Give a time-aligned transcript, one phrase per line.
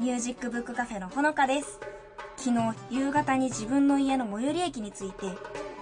[0.00, 1.78] ミュージックブックカフェのほのかです。
[2.38, 5.26] 昨日夕方に自分の家の最寄り駅に着いて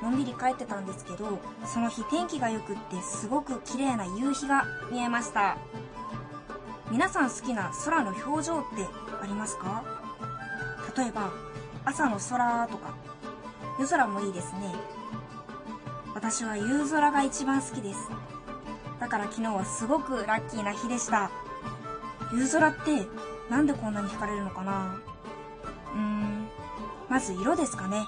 [0.03, 5.57] のんびり帰ってたんですけどその日天気が良くってすごく綺麗な夕日が見えました。
[6.91, 8.89] 皆さん好きな空の表情って
[9.23, 9.85] ありますか？
[10.97, 11.31] 例えば
[11.85, 12.97] 朝の空とか。
[13.79, 14.75] 夜空もいいですね。
[16.13, 18.01] 私は夕空が一番好きです。
[18.99, 21.31] だから昨日はすごくラッキーな日でした。
[22.33, 23.07] 夕空って
[23.51, 24.97] なんでこんなに惹かれるのかな？
[25.95, 26.49] うーん。
[27.09, 28.05] まず色ですかね。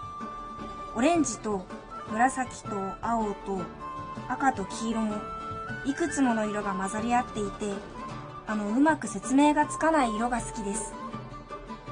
[0.95, 1.65] オレンジと
[2.11, 3.63] 紫と青と
[4.29, 5.17] 赤と黄色も
[5.87, 7.73] いくつもの色が混ざり合っていて
[8.47, 10.93] あのうまく説明がつかない色が好きです。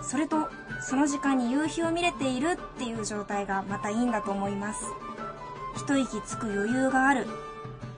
[0.02, 0.48] それと
[0.80, 4.80] その時間に夕日を見れているっていう状態がまたいいんだと思います。
[5.76, 7.26] 一息つく余裕がある。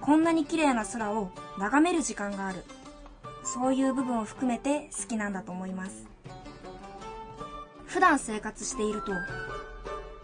[0.00, 2.64] こんなに綺麗な空を眺める時間がある。
[3.42, 6.06] そういう部分を含めて好きなんだと思います。
[7.86, 9.12] 普段生活していると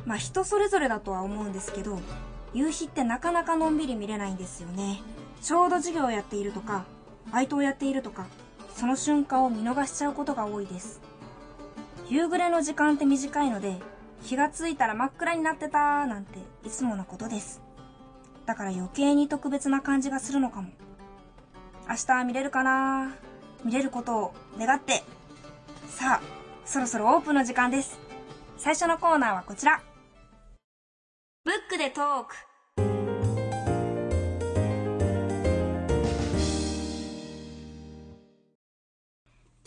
[0.04, 1.98] まあ人それぞれだとは思うんですけど
[2.54, 5.02] 夕日ってなかなかのんびり見れないんですよね。
[5.42, 6.84] ちょうど授業をやっているとか
[7.32, 8.26] バイトをやっているとか
[8.74, 11.00] その瞬間を見逃しちゃうことが多いです。
[12.08, 13.78] 夕暮れの時間って短いので
[14.22, 17.60] 気がついたら真っ暗になってたなんていつものことです。
[18.46, 20.70] だから余計に特別な感じがするのかも。
[21.88, 23.14] 明日見れるかな？
[23.64, 25.04] 見れることを願って。
[25.88, 26.22] さあ
[26.64, 28.00] そろそろオープンの時間です。
[28.56, 29.80] 最初のコーナーはこちら。
[31.44, 32.34] ブックでトーク。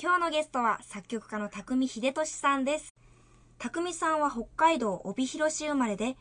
[0.01, 2.93] 今日のゲストは作曲家の匠秀俊さんです。
[3.59, 6.17] 匠さんは北海道帯広市生まれで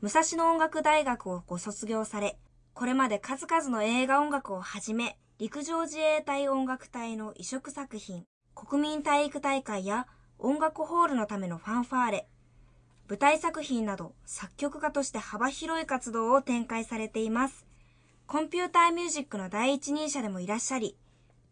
[0.00, 2.38] 武蔵野音楽大学をご卒業され
[2.74, 8.22] これまで数々の映画音楽をはじめ陸上自衛隊音楽隊の移植作品
[8.54, 10.06] 国民体育大会や
[10.38, 12.28] 音楽ホールのためのファンファーレ。
[13.08, 17.66] 舞台作品など作曲家として幅広い活動を展開されています。
[18.28, 20.96] コンピューターミュージックの第一人者でもいらっしゃり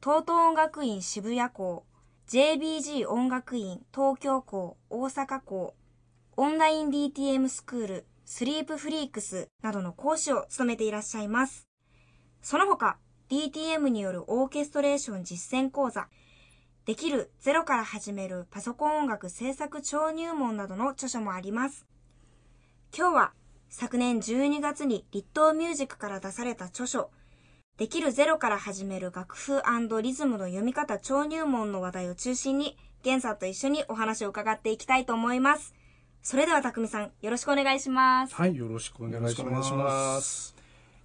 [0.03, 1.85] TOTO 音楽院渋谷校
[2.29, 5.75] JBG 音楽院東京校大阪校
[6.37, 11.67] オンライン DTM スクールスリープフリークスなどの講師を務めていらっしゃいます。
[12.41, 12.97] その他
[13.31, 16.09] DTM によるオーケストレーション実践講座
[16.85, 21.87] できるゼロから始めるパソコン音楽制作超入門などの著書もあります
[22.97, 23.33] 今日は
[23.69, 27.11] 昨年12月に立東ミュージックから出された著書
[27.81, 29.63] できるゼロから始める楽譜
[30.03, 35.73] リズムの読み方超入門の話題を中心に、源さんと一緒にお話を伺っていきたいと思います。
[36.21, 38.35] それでは、匠さん、よろしくお願いします。
[38.35, 39.43] はい、よろしくお願いし
[39.73, 40.60] ます。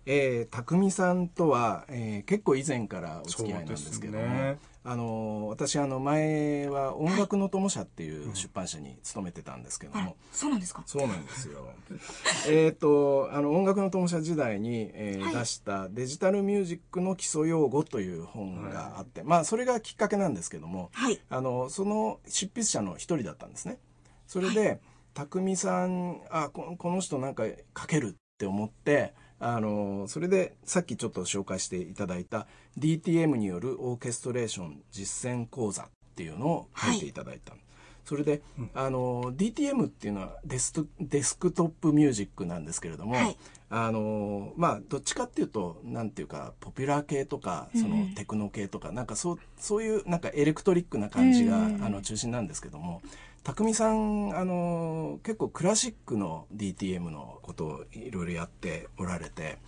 [0.06, 10.84] えー、匠さんとは、えー、結構以前からお付き合いなんですけども、ね、あの私あの前は音楽の友社っていう出版社に勤めてたんですけども、はい、そうなんですか？
[10.86, 11.68] そうなんですよ。
[12.48, 23.80] えっとあの音楽の友社時代に、えーはい、出したデジタルミュージックの基礎用語という本があって、はい、まあそれがきっかけなんですけども、はい、あのその執筆者の一人だったんですね。
[24.28, 24.82] それで、
[25.14, 27.46] 匠さんあこの人なんか
[27.80, 32.48] 書けるって思ってあのそれでさっきちょっと紹介していただいた
[32.80, 37.62] DTM によるオーケストレーション実践講座っていうのを書いていただいた、はい、
[38.06, 43.38] それで、うん、あの DTM っていうのはデスデスクトップミュージックなんですけれども、はい、
[43.70, 53.02] あのまあどっちかっていうとなんていうかポピュラー系とかそのテクノ系とか、うん、なんかそうそういうなんかエレクトリックな感じが、うん、あの中心なんですけども。
[53.46, 59.60] 匠さんあの結構クラシックの DTM のことをいろいろやっておられて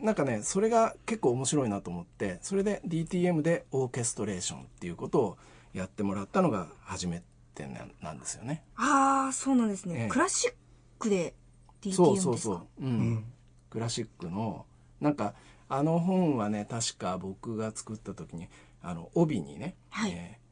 [0.00, 5.38] なんかねそれが結構面白いなと思ってそれで DTM でオーケストレーションっていうことを
[5.74, 7.20] やってもらったのが初め
[7.54, 7.68] て
[8.00, 8.62] なんですよね。
[8.76, 10.52] ああそうなんですね、ええ、クラシッ
[11.00, 11.34] クで
[11.82, 13.24] DTM そうそうそう、うん、うん、
[13.70, 14.66] クラシックの
[15.00, 15.34] なんか
[15.68, 18.48] あの本はね確か僕が作った時に
[18.82, 20.12] あの帯にね、はい。
[20.12, 20.45] えー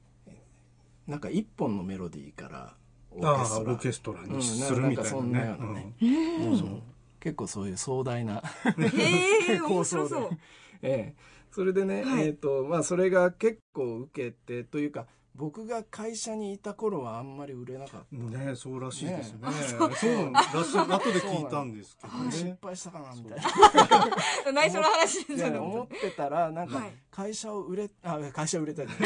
[1.06, 2.74] なんか一本のメロディーから
[3.10, 4.22] オーケストラ。
[4.26, 6.52] にするみたいな、ね、そんなようなね、うん。
[6.52, 6.82] うん、
[7.20, 10.16] 結構そういう壮大なえー、 構想で、
[10.82, 11.14] ええ、
[11.50, 15.06] それでね、はい、えっ、ー、とまあそれが結構受けてというか
[15.36, 18.16] 僕が会社にいた頃はあんまり売れなかった。
[18.38, 19.48] ねそうらしいですね。
[19.48, 20.78] ね そうらしい。
[20.78, 22.58] 後で聞いたんですけど失ね。
[22.62, 23.40] 敗したかなみたい
[24.44, 24.52] な。
[24.52, 28.96] 内緒の話ですでよ思ってたらなんかはい会社を売れあ会社売れた会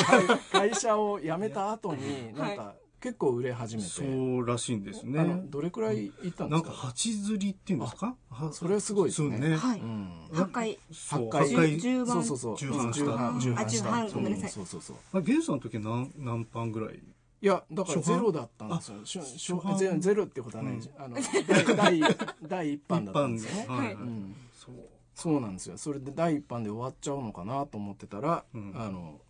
[0.53, 5.49] 会社を辞めた後になんか結構売れ始めて、そうらしいんですあねの。
[5.49, 6.57] どれくらい行ったんですか？
[6.57, 8.17] なんか八釣りっていうんですか？
[8.31, 9.39] はそれはすごいですね。
[9.39, 9.57] ね。
[9.57, 9.81] はい。
[9.81, 10.09] うん。
[10.33, 11.81] 八回そう八回八回。
[11.81, 12.25] 十番。
[12.25, 12.71] そうそうそう。
[12.71, 14.51] 重版した重版重版あ重した版ごめんなさい。
[14.51, 14.97] そうそうそう。
[15.13, 16.99] あ、ゲンさんの時何、何パンぐらい？
[17.41, 19.23] いやだからゼロだったんですよ。
[19.23, 19.79] 初版。
[19.79, 21.17] ゼロゼロってことはないです、あの
[21.47, 22.17] 第第
[22.49, 23.79] 第一版だったんですよね、はい。
[23.87, 24.75] はいうん、そう。
[25.15, 25.79] そうなんですよ。
[25.79, 28.73] それで第一版で終わっちゃうのかなと思ってたら、うん。
[28.75, 29.21] あの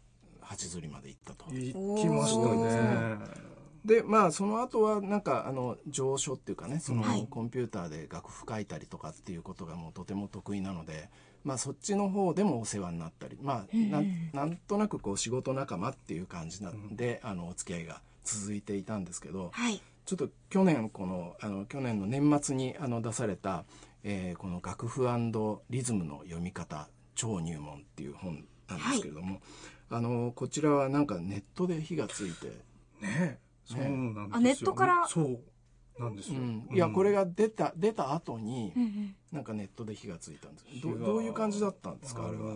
[0.41, 1.45] 八釣りまで行ったと。
[1.53, 3.19] 行きましたおね。
[3.89, 11.09] でまあその後はなんかあの上書っていうかねそのはいコンピューターで楽譜書いたりとかっていうことがもうとても得意なので、
[11.43, 19.81] まあ、そっちの方でもお世話になったりまあなんなんとなくこう仕事仲間っていう感じなんで、あのお付き合いが続いていたんですけどはい。
[20.05, 23.65] ちょっと去年このあの去年の年末にあの出された、
[24.05, 25.07] えーこの楽譜
[25.71, 29.41] リズムの読み方超入門っていう本なんですけれども、
[29.91, 32.69] あのこちらはなんかネットで火がついて。
[33.01, 33.39] ね
[33.69, 34.29] そうなんですよ。
[34.33, 35.07] あネットから？
[35.07, 35.41] そう。
[36.01, 36.39] なんですよ。
[36.39, 39.17] うん、いやこれが、が出た出た後にうんうん。
[39.33, 42.29] なんかネットで火がついたんですどどういう感じだったんですか？
[42.29, 42.55] あれは。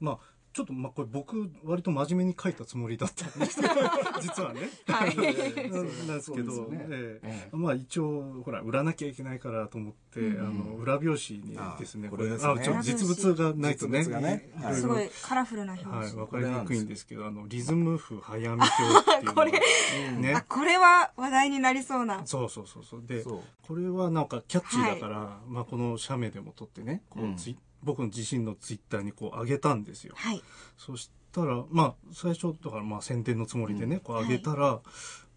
[0.00, 0.18] まあ、
[0.54, 3.74] ちょっと、まあ、これ僕、割と真面目に書いたつもりだったんですけど、
[4.22, 4.70] 実はね。
[4.86, 5.16] はい。
[5.18, 6.86] なんですけど、そうですよね。
[6.90, 7.28] ええ。
[7.28, 12.52] ええまあ一応、ほら、売らなきゃいけないからと思って、うんあの、裏表紙にですね、あこれですね。
[12.52, 14.50] あちょっと実物がないとね、実物がね。
[14.62, 14.74] はい。
[14.76, 19.60] すごいカラフルな表はい、かりにくいんですけど、あの、リズム譜早見表っていう これ。
[20.08, 20.20] うん。
[20.20, 20.42] ねあ。
[20.42, 22.24] これは話題になりそうな。
[22.26, 23.02] そうそうそうそう。
[23.04, 23.40] で、そう。
[23.66, 30.14] これはなんかキャッチーだから、まあこの写メでも撮ってね、こうツイ僕の自身のツイッターにこう上げたんですよ。
[30.16, 30.42] はい。
[30.76, 34.80] そしたら、まあ最初だからまあ宣伝のつもりでね、こう上げたら、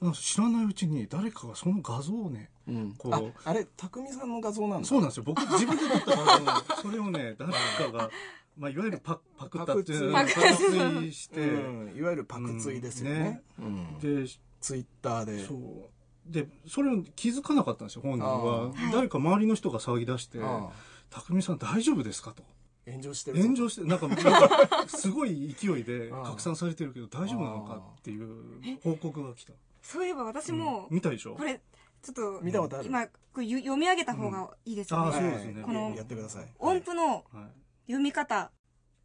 [0.02, 2.94] なんか知らないうちに誰かがその画像をね、うん。
[2.98, 4.88] こうああれ匠さんの画像なんだ。
[4.88, 5.24] そうなんですよ。
[5.24, 7.58] 僕自分で撮った画像、 それをね、誰か
[7.92, 8.12] が、
[8.58, 13.98] まあいわゆるパパクったっていう、パクパクツイして、うん、いわゆるパクツイですよね,、うん。
[14.00, 14.28] で、
[14.62, 15.46] ツイッターで。
[15.46, 16.32] そう。
[16.32, 18.64] で、それを気づかなかったんですよ、本人は。
[18.64, 18.92] あー。
[18.92, 22.44] 誰か周りの人が騒ぎ出して、ああ匠さん大丈夫ですかと。
[22.86, 23.44] 炎上してるぞ。
[23.44, 29.54] 炎上して、なんか、なんかすごい勢いで 拡散されてるけど大丈夫なのかっていう報告が来た。
[29.82, 31.36] そういえば私も見たでしょ？
[31.36, 31.62] これ
[32.02, 35.08] ちょっと見たこと読み上げた方がいいですようん。
[35.08, 35.64] あねそうですね。
[35.64, 36.54] このやってください。
[36.60, 37.52] 音符のはい。
[37.88, 38.52] 読み方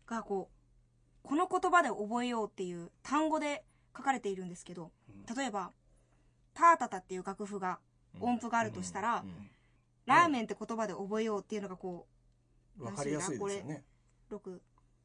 [0.07, 0.51] がこ
[1.25, 3.65] うこの言葉で覚えようっていう単語で
[3.97, 4.91] 書かれているんですけど
[5.37, 5.73] 例えば
[6.53, 7.79] 「タータタ」っていう楽譜が
[8.21, 9.51] 音符があるとしたらうん
[10.07, 12.07] 「ラーメン」って言葉で覚えようっていうのがこ
[12.79, 12.87] うん。
[12.87, 13.85] わかりやすいですよね。
[14.31, 14.35] う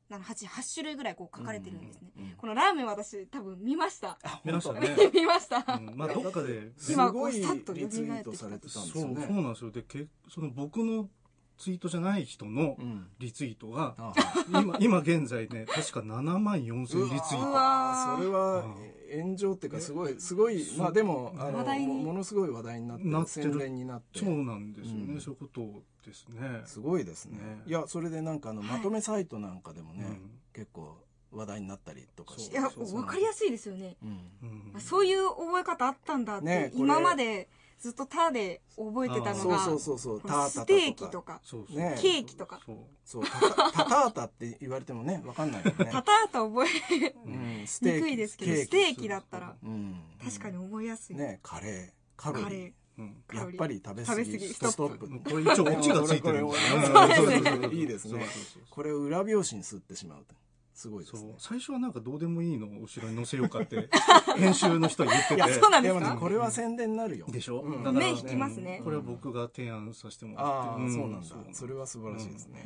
[0.09, 2.11] 678種類ぐらいこう書かれてるんですね。
[2.17, 4.17] うんうんこのラーメン私多分見ました。
[4.23, 4.95] あ見ましたね。
[5.11, 5.57] 見ました。
[5.75, 5.97] うん。
[5.97, 9.25] まあどっかで、す今ごいこうさっとリツイートされてたんですそう、よね。
[9.27, 9.71] そうなんですよ。
[9.71, 11.09] で、けその僕の
[11.57, 13.09] ツイートじゃない人のうん。
[13.17, 14.13] リツイートが、あ
[14.49, 17.51] 今、今現在ね、確か7万4千リツイーうト。
[17.51, 21.87] わそれはうん炎上っていうかすごいすごいまあでもあの話題に？
[21.87, 23.51] もものすごい話題になってなってる。
[23.51, 24.19] 宣伝になって。
[24.19, 25.21] そうなんですよね、うん。
[25.21, 25.61] そういうこと
[26.05, 26.61] ですね。
[26.65, 27.37] すごいですね。
[27.37, 27.61] ね。
[27.65, 28.71] いやそれでなんかあのはい。
[28.71, 30.31] まとめサイトなんかでもね、うん。
[30.53, 30.97] 結構
[31.31, 33.97] 話題になったりとかしいや分かりやすいですよね。
[34.03, 34.81] うん。
[34.81, 37.49] そういう覚え方あったんだって、ね今まで
[37.79, 40.21] ずっと「タ」で覚えてたのがそうそうそうそう。
[40.21, 41.39] こタータタのステーキとか。
[41.43, 41.77] そうそう。
[41.77, 41.95] ね。
[42.01, 42.59] ケーキとか。
[42.65, 42.77] そう。
[43.05, 43.23] そう。
[43.23, 45.89] タタタタータって言われてもねわかんないよ「ね。
[45.91, 49.07] タタータ」覚えうにくいですけどステーキ。
[49.07, 51.91] だったらうん確かに覚えやすい、ねカレー。
[52.15, 52.43] カロリー。
[52.45, 52.73] カレー。
[52.97, 53.23] うん。
[53.33, 54.25] やっぱり食べ過ぎ。
[54.25, 54.53] 食べ過ぎ。
[54.53, 56.43] ストストッップこれ一応オチがついてる。
[56.43, 56.47] ん。
[56.47, 57.49] こですよれこれそうですね。
[57.51, 58.25] そうそうそういいですね
[58.69, 60.35] これを裏表紙にすってしまうと
[60.77, 61.29] すごいですそう。
[61.29, 63.89] ね最初はなんかどうでもいいのを後ろに載せようかって
[64.37, 65.35] 編集の人は言ってて。
[65.35, 65.99] いやそうなんですか？
[66.01, 67.25] もねこれは宣伝になるよ。
[67.29, 67.83] でしょ、うん。
[67.83, 68.81] だから目引きますね。
[68.83, 71.27] これは僕が提案させてもらああ、ってそうなんだ。
[71.53, 72.63] それは素晴らしいですね、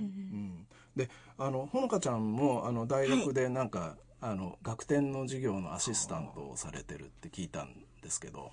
[0.96, 8.51] であのほのかちゃんもあの大学でなんか、あの学天の授業のアシスタントをされてるって聞いたんですけど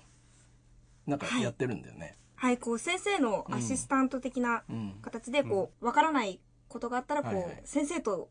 [1.05, 4.99] なんかやってるんだよね、はいこう先生のアシスタント的なうん。
[5.01, 6.39] 形でこうわからない
[6.69, 8.29] ことがあったらこう、先生と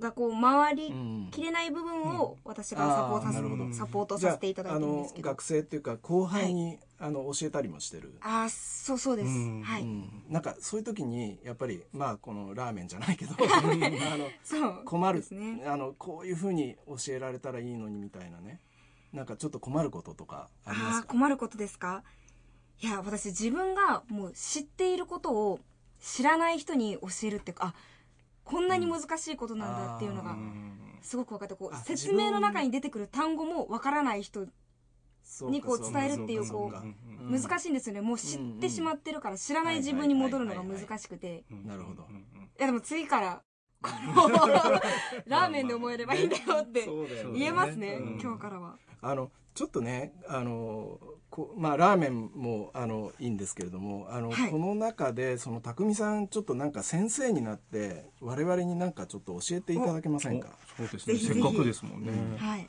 [0.00, 1.28] がこう回りうん。
[1.30, 5.28] きれない部分を私がサポートさサポートさせていただいてるんですけど。
[5.28, 8.18] 学生っていうか後輩に、あの教えたりもしてる。
[8.20, 9.62] ああそうそうです、うん。
[9.62, 15.64] はい、うんなんかそういう時にやっぱりまあこのラーメンじゃないけど あのそう困るですね。
[15.66, 18.60] あのこういうふうに教えられたらいいのにみたいなね。
[19.12, 21.08] なんかちょっと困ることとかありますか？
[21.08, 22.02] 困ることですか？
[22.80, 25.60] いや私自分がもう知っていることを
[26.00, 27.74] 知らない人に教えるっていうかあ
[28.44, 34.46] こんなに難しいことなんだっていうのがうんすごく分かってこうあ説明の中に出てくる単語も分からない人
[35.48, 38.00] にこう伝えるっていうこううん難しいんですよね。
[38.00, 41.44] もう知ってしまってるから知らないはい自分に戻るのが難しくて。
[41.50, 42.02] うんなるほど。
[42.02, 43.42] いやでも次から
[43.82, 43.90] こ
[44.28, 44.38] の
[45.26, 46.86] ラーメンで思えればいいんだよって
[47.34, 48.20] 言えますねうん。
[48.20, 48.76] 今日からは。
[49.00, 50.98] あのちょっとねあの
[51.30, 54.50] こまあラーメンもあのいいんですけれどもあの、はい。
[54.50, 60.48] この中でその匠さんちょっとなんか先生になって我々になんかちょっと教えていただけませんか？
[60.74, 61.16] おそうですね。
[61.16, 62.66] せっかくですもんね、うんはい。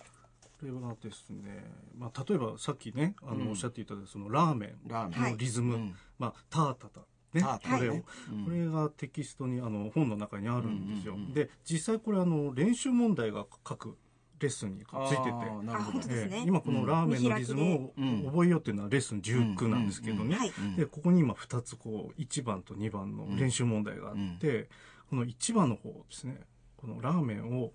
[0.60, 1.66] これはですね、
[1.98, 3.50] まあ、例えばさっきねあの、うん。
[3.50, 4.76] おっしゃっていただいたそのラーメン。
[4.88, 5.96] ラーメン、はいのリズム、うん。
[6.20, 7.02] まあ、タータタ
[7.34, 7.42] ね。
[7.42, 8.46] タータタこれを、ねうん。
[8.46, 11.34] これがテキストにあの本の中にあるんですよ、うんうんうん。
[11.34, 13.98] で実際これあの練習問題が書く
[14.42, 15.32] レッスンについてて。
[15.64, 16.00] なるほど。
[16.10, 16.44] ええ。
[16.46, 18.24] 今このラーメンのリズムをうん。
[18.26, 20.38] 覚えようっていうのはレッスン19なんですけどね、
[20.76, 24.70] でここに今2つこう1番と2番の練習問題があって、
[25.10, 26.40] この1番の方ですね。
[26.78, 27.72] このラーメンを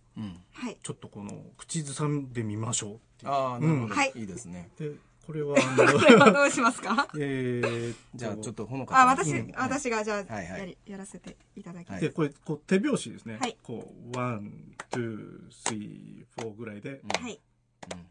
[0.82, 3.30] ちょっとこの口ずさんでみましょうっていう。
[3.30, 3.88] ああなるほど、うん。
[3.88, 4.12] はい。
[4.16, 4.70] いいですね。
[4.78, 4.92] で
[5.26, 5.61] これは、 こ
[6.09, 7.09] れはどうしますか？
[7.18, 9.00] ええ、じゃあちょっとほのか。
[9.00, 12.00] あ、私、私がじゃあ、やり、やらせていただきます。
[12.02, 13.38] で、これ、こう手拍子ですね。
[13.40, 17.00] はい、こう、 one、two、three、four ぐらいで。
[17.21, 17.40] はい。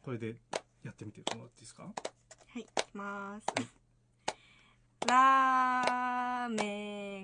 [0.02, 0.36] これで
[0.84, 1.84] やってみてもらっていいですか？
[1.84, 1.92] は
[2.60, 3.46] い、いきます。
[5.08, 7.24] ラーメン、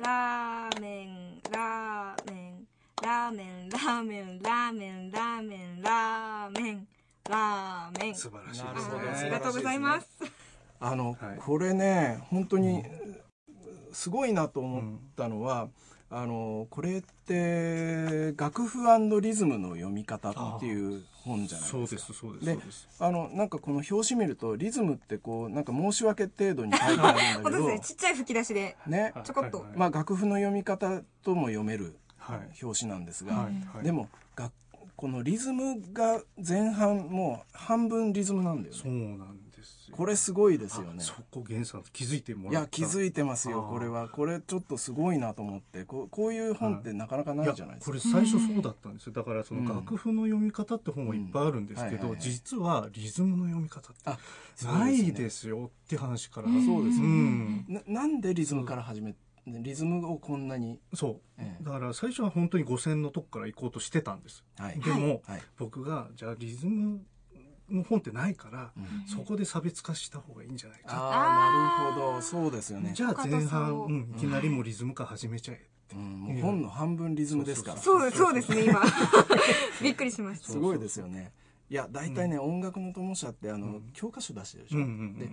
[0.00, 2.66] ラーメン、ラーメン、
[3.02, 6.88] ラーメン、ラーメン、ラーメン、ラーメン、ラーメン。
[7.28, 8.14] ラーメン。
[8.14, 10.08] 素晴らしいですどうもありがとうございます。
[10.80, 11.38] あの、はい。
[11.38, 12.82] これね本当に
[13.92, 15.68] すごいなと思ったのは、
[16.10, 18.80] あのこれって楽譜
[19.22, 22.08] リズムの読み方っていう本じゃないそうですか。
[22.08, 22.88] ですそうですでそうです。
[23.00, 28.76] あのなんかこの表紙見るとリズムってこうなんか申し訳程度に書いてあるんだけど ですね、ちっちゃい吹き出しで。
[28.86, 29.14] ね。
[29.24, 29.58] ちょこっと。
[29.58, 32.50] はいはいまあ楽譜の読み方とも読めるはい。
[32.62, 33.84] 表紙なんですが、はいはい。
[33.84, 34.08] でもが
[35.02, 39.96] このリズムが前半もう半分リズムなんだよそうねなんですよ。
[39.96, 40.98] これすごいですよね。
[40.98, 42.80] あそこ源さん気づいてもいらった。
[42.82, 44.08] や気づいてますよこれは。
[44.08, 45.82] これちょっとすごいなと思って。
[45.86, 47.90] こうこういう本ってなかなかないじゃないですか。
[47.90, 49.12] これ最初そうだったんですよ。
[49.12, 54.18] だからそうんの楽譜の読み方って本はいっぱいあるんですけど実はリズムの読み方ってあ
[54.62, 56.46] ないですよって話から。
[56.46, 57.66] そうですよねうん。
[57.68, 59.16] ななんでリズムから始め
[59.46, 61.20] リズムをこんなに、そう。
[61.38, 61.64] ええ。
[61.64, 64.44] だから最初は本当に5000のとこから行こうとしてたんです。
[64.58, 64.80] はい。
[64.80, 65.42] でもはい。
[65.58, 67.00] 僕がじゃあリズム
[67.68, 69.08] の本ってないからうん。
[69.08, 70.86] そこで差別化した方がいいんじゃないか。
[70.90, 72.22] ああなるほど。
[72.22, 72.92] そうですよね。
[72.94, 73.88] じゃあ前半う。
[73.90, 75.58] んいきなりもうリズム化始めちゃえっ
[75.88, 75.96] て。
[75.96, 77.78] うん、本の半分リズムですから。
[77.78, 78.10] そう。
[78.12, 78.80] そうですね、今。
[79.82, 80.52] びっくりしました。
[80.52, 81.32] すごいですよね
[81.72, 83.90] いや大体ね、音楽の友社ってあの、うん。
[83.94, 85.18] 教科書出してるでしょ、うんうんうん。
[85.18, 85.30] で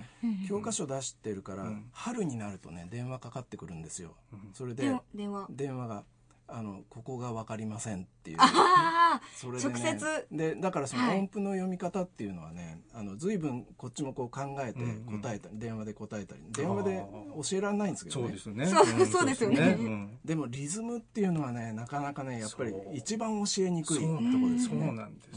[0.47, 1.89] 教科書出してるから、うん。
[1.91, 4.51] 春になるとね電話かかってくるんですよ、うん。
[4.53, 5.47] それで電話。
[5.49, 5.87] 電話。
[5.87, 6.05] が
[6.47, 8.37] あの「ここが分かりません」っていう。
[8.39, 10.27] あそれで、ね、直接。
[10.31, 11.19] でだからそのはい。
[11.19, 15.21] 音符の読み方っていうのはね、あの随分こっちもこう考えてうんうん。
[15.21, 17.05] 答えたり、電話で答えたり電話で
[17.49, 18.27] 教えられないんですけどね。
[18.27, 18.65] そうですよね。
[18.65, 19.07] そうん。
[19.07, 19.59] そうですよね。
[19.77, 20.19] うん。
[20.23, 22.95] でもリズムっていうのはねなかなかねやっぱりそう。
[22.95, 24.69] 一番教えにくいとそうころです。
[24.69, 24.91] そうよね。
[24.93, 25.33] なんですよ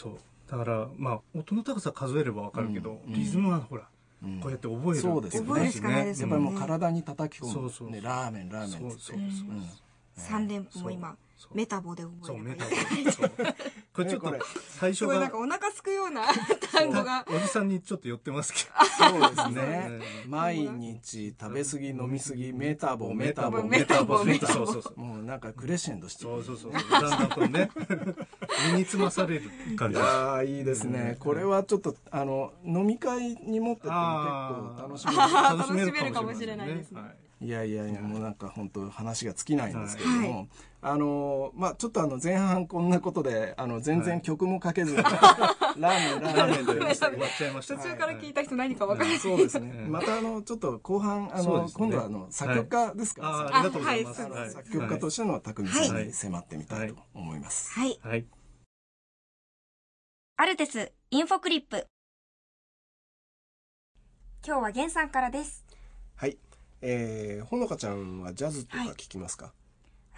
[0.00, 0.12] そう。
[0.50, 3.12] だからまあ音の高さ数えればわかるけどうん。
[3.12, 3.88] リズムはほら
[4.22, 4.40] うん。
[4.40, 5.48] こうやって覚えるそうですよね。
[5.48, 6.32] 覚えるしかないですよね。
[6.34, 8.78] やっぱりもう体に叩き込む、そうそうね、ラーメンラーメンって。
[8.80, 9.52] そうそうそうう。
[9.60, 9.68] ん
[10.16, 13.12] 三連符も今そうメタボで覚そうえればメいいタボ。
[13.12, 13.30] そう
[13.92, 14.32] これちょっと
[14.78, 16.22] 最初がすごいなんかお腹すくような
[16.72, 17.26] 単語が。
[17.28, 19.54] おじさんにちょっと寄ってますけそうですね。
[19.54, 24.52] ね 毎日食べ過ぎ飲み過ぎメタボどメタボメタボメタボ。
[24.52, 25.00] そうそうそう。
[25.00, 26.72] もうなんかクレッシェンドしてそうそうそう。
[26.72, 27.70] だんだんとね
[28.72, 31.16] 身につまされる感じいやーいいですね。
[31.18, 37.00] これはちょっとあの飲み会に持ってってもあ結構楽しみ楽しめるかもしれないですね。
[37.00, 40.48] はいいやいやいやもうなんか本当話が尽きないんですけれども、
[40.82, 47.52] あのまあちょっとあの前半こんなことであの全然曲もかけず に、ラーメンラーメンという終わっちゃい。
[47.52, 49.18] ました途中から聞いた人何か分からない。
[49.18, 49.70] そうですね。
[49.70, 49.90] うん。
[49.90, 51.70] またあのちょっと後半あの、ね。
[51.72, 53.22] 今度はあの作曲家ですか？
[53.22, 54.22] ら、あーありがとうございます。
[54.22, 54.40] あはい。
[54.40, 54.50] はい。
[54.50, 56.06] 作曲家としての匠さんはい。
[56.08, 57.70] に迫ってみたいと思います。
[57.72, 57.98] はい。
[58.02, 58.26] はい。
[60.36, 61.86] アルテスインフォクリップ。
[64.46, 65.64] 今日はゲンさんからです。
[66.16, 66.36] はい。
[66.82, 69.52] えー、ほのかちゃんはジャズとか聞きますか、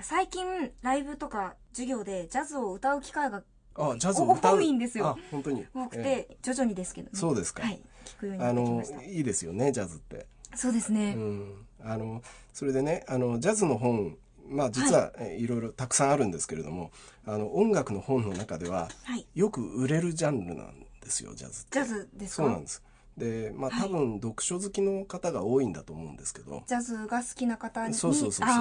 [0.00, 0.44] 最近
[0.82, 3.42] ライブとか授業でジャズを歌う機会が
[3.74, 4.56] あ、ジャズを 歌う？
[4.58, 5.66] 多いんですよあ、本当に。
[5.74, 10.26] 多くえて徐々にですけどねそうですかはい聞くようになってきました、いいですよね、ジャズって。
[10.54, 11.66] そうですね、うん。
[11.82, 16.90] あの、それでね、あの、ジャズの本、まあ実は、えいろいろたくさんあるんですけれども、
[17.24, 21.78] あの、音楽の本の中では、はいよく売れるジャンルなんですよ、ジャズって。
[21.78, 22.42] ジャズですか？
[22.42, 22.82] そうなんです。
[23.16, 27.94] で、まあ多分読書好きの方が多いんだと思うんですけど、ジャズが好きな方に。
[27.94, 28.56] そうそうそうそう。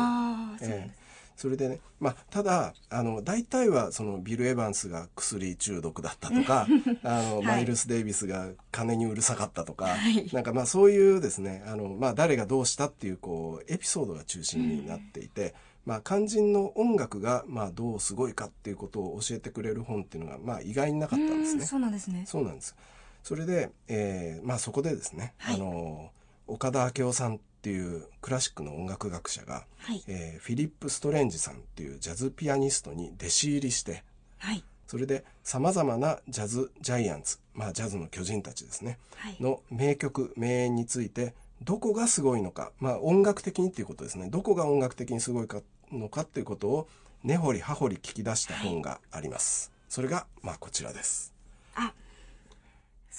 [0.61, 1.11] ええ。
[1.41, 6.67] それでね、まあ、ただ、あの、大体は、その、ビル・エヴァンスが薬中毒だったとか、
[7.01, 7.45] あの、はい。
[7.45, 10.29] マイルス・デイビスが金にうるさかったとか、はい。
[10.33, 21.65] なんかまあ、そういうですね、あの、まあ、誰がどうしたっていう、こう、エピソードが中心になっていて、まあ、肝心の音楽が、まあ、どうすごいかっていうことを教えてくれる本っていうのが、まあ、意外になかったんですね。
[21.65, 22.23] そうなんですね。
[22.27, 22.75] そうなんです。
[23.23, 26.11] それで、えーまあそこでですね、はいあの、
[26.47, 30.03] 岡田明夫さんっていうクラシックの音楽学者が、はい。
[30.07, 34.03] えーフィリップ・ストレンジさんっていうジャズピアニストに弟子入りして、
[34.39, 34.63] はい。
[34.87, 39.37] それで様々なジャズジャイアンツ、まあジャズの巨人たちですね、はい。
[39.39, 45.61] の名曲、名演について、どこがすごいのか、まあ音楽的にっていうことですね、どこが音楽的にすごいか
[45.91, 46.87] のかっていうことを
[47.23, 49.71] 根掘り葉掘り聞き出した本があります。
[49.87, 51.33] それが、まあこちらです。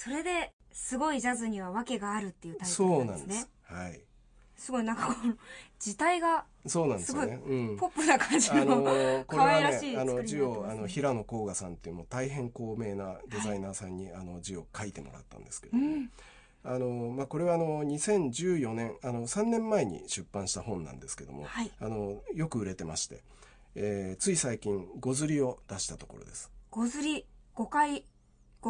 [0.05, 3.49] あ、それで、すごいジャズには訳があるっていうタイトルそなですねうんなんです。。
[3.63, 4.01] はい。
[4.55, 5.35] すごいなんかこの、
[5.79, 7.39] 字体がそうなんですよね。
[7.43, 7.77] すうん。
[7.77, 16.11] ポップな感じあのの、ー これ可愛はね、あのらしい作りになって字をあの平野甲賀さんっていうもう大変高名なデザイナーさんに、あの字を書いてもらったんですけども、うん。
[16.65, 23.21] あのーまあこれはあの2014年あの3年前に出版した本なんですけども、はいあのよく売れてまして、
[23.75, 26.49] えーつい最近ごずりを出したところです。
[26.71, 28.05] ごずり、5回、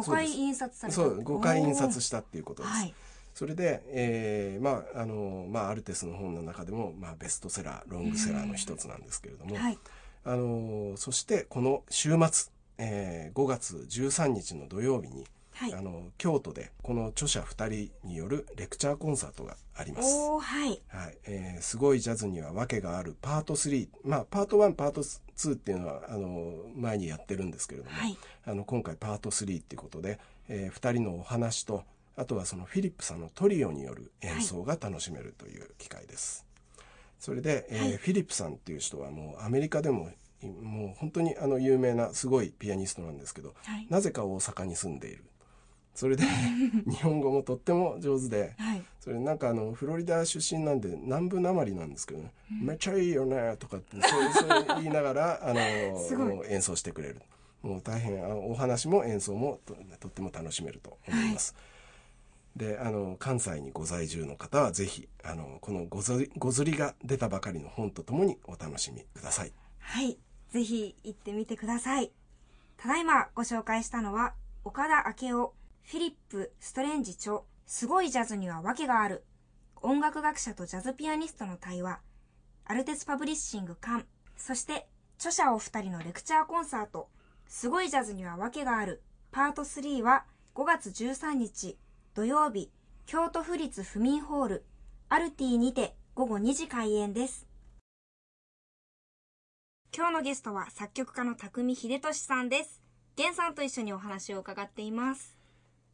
[0.02, 0.96] 5回印刷された。
[0.96, 2.74] そう5回印刷ししたっていうことです。
[2.74, 2.94] はい。
[3.34, 9.56] それで、えーまああのまあアルテスの本の中でもまあベストセラーロングセラーの一つなんですけれども。
[9.56, 9.78] はい。
[10.24, 15.80] あのーそしてこの週末、えー5月13日の土曜日に、はいあ。
[15.80, 20.16] の京都でこの著者2人によるレクチャーコンサートがあります。
[20.40, 20.80] はい。
[20.88, 25.02] はいえーすごいジャズには訳があるパート3、まあ、パート1パート
[25.36, 28.16] 2っていうのはあの前にやってるんですけれども、はい。
[28.46, 31.84] あの今回パート3っていうことで、え2人のお話と
[32.16, 36.46] あとはそのフィリップさんのトリオによる演奏が楽しめるという機会です。
[37.18, 40.10] それで、えーはいフィリップさんっていう人はもうアメリカでも
[40.62, 43.86] もう本当にあの有名なすごいピアニストなんですけど、はい。
[43.88, 45.24] なぜか大阪に住んでいる。
[45.94, 46.24] それで
[46.86, 48.84] 日本語もとっても上手で、はい。
[49.00, 57.22] それなんかあのフロリダ出身なんで南部なまりなんですけどね、めっちゃいいよねとかってそうそう言いながら あの演奏してくれる。
[57.62, 61.54] もう大変お話も演奏もととっても楽しめると思います、
[62.54, 69.52] であの関西にご在住の方はぜひあのこのごずりごずりが出たばかりの本とともにお楽しみください。
[69.78, 70.18] はい。
[70.50, 72.12] ぜひ行ってみてください。
[72.76, 75.54] ただいまご紹介したのは、岡田明夫、
[75.84, 79.24] フィリップ・ストレンジ著、すごいジャズには訳がある。
[79.82, 82.00] 音楽学者とジャズピアニストの対話。
[82.64, 84.06] アルテスパブリッシング館。
[84.34, 87.10] そして、著者お二人のレクチャーコンサート。
[87.46, 89.02] すごいジャズには訳がある。
[89.30, 91.76] パート3は5月13日
[92.14, 92.70] 土曜日、
[93.04, 94.64] 京都府立府民ホール、
[95.10, 97.46] アルティにて午後2時開演です。
[99.94, 102.80] 今日のゲストは作曲家の匠秀俊さんです。
[103.18, 105.33] 源さんと一緒にお話を伺っています。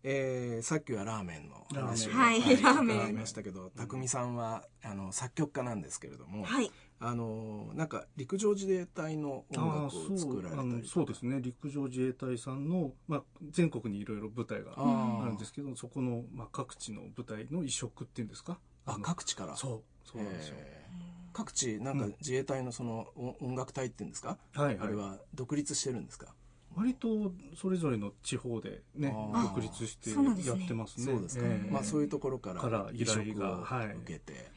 [0.02, 2.96] えーさっきはラーメンの話を、はいラーメン。
[2.98, 6.70] 伺いましたけど匠さんはあの作曲家なんですけれども、はい。
[7.02, 11.40] あのなんか陸上自衛隊の音楽を作られたりそうですね。
[11.40, 18.58] 陸上自衛隊さんの、まあ、全国にいろいろ部隊があるんですけどそこの、まあ、各地の部隊の移植っていうんですか？
[18.84, 19.56] あの各地から？
[19.56, 21.36] そうそうなんですよ、えー。
[21.36, 24.78] 各地なんか自衛隊のそのお音楽隊っていうんですか、はいはい。
[24.80, 26.34] あれは独立してるんですか？
[26.76, 29.12] 割とそれぞれの地方でね
[29.54, 31.12] 独立してやってますね。
[31.12, 31.70] そうですか、ええ。
[31.70, 33.86] まあそういうところからから依頼がをはい。
[33.96, 34.50] 受けて、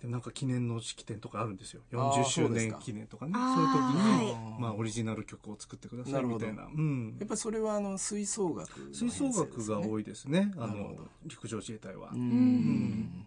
[0.00, 1.82] でなんか記念の式典とかあるんですよ。
[1.92, 3.32] あー40周年記念とかね。
[3.34, 4.60] そういう時に、はい。
[4.60, 6.64] まあ、オリジナル曲を作ってくださないみたいな。
[6.64, 7.16] うん。
[7.18, 10.52] やっぱりそれはあの吹奏楽の吹奏楽が多いいですね。
[10.56, 11.08] あのなるほど。
[11.24, 13.26] 陸上自衛隊は、うん。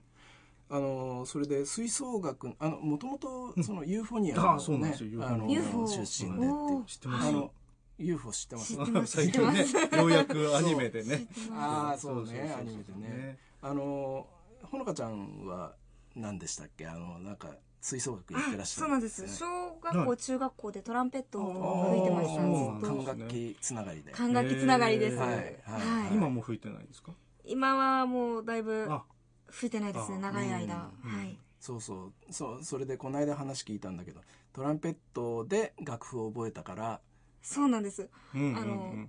[0.72, 5.28] あのそれで吹奏楽あのもともとそのユーフォニアの、ねああそうなんですよ。
[5.28, 6.92] あの UFO 出身でって。
[6.94, 7.52] 知ってます、あの
[8.00, 8.74] UFO 知ってます？
[8.76, 9.12] 知ってます。
[9.18, 9.66] 最近ね
[9.98, 11.28] ようやくアニメでね。
[11.52, 12.56] ああそうね。
[12.58, 13.38] アニメでね。
[13.62, 14.28] あの
[14.64, 15.76] ほのかちゃんは
[16.16, 16.88] 何でしたっけ？
[16.88, 17.50] あのなんか
[17.82, 19.22] 吹奏楽やってらあ、っしゃるそうなんです。
[19.24, 22.88] ね小学校、中学校でトランペットあを吹いてました。
[22.88, 24.12] 管楽器つながりで。
[24.12, 25.18] 管楽器つながりです。
[25.18, 25.30] はい。
[25.30, 25.36] はい。
[25.36, 27.14] はい今も吹いてないんですか？
[27.46, 29.04] 今はもうだいぶあ。
[29.50, 30.20] 吹いてないですね、あ。
[30.20, 30.92] 長い間。
[31.04, 31.38] うんはい。
[31.60, 32.34] そうそう。
[32.34, 34.22] そうそれでこの間話聞いたんだけど
[34.54, 37.02] トランペットで楽譜を覚えたから
[37.42, 38.10] そうなんです。
[38.34, 39.08] あの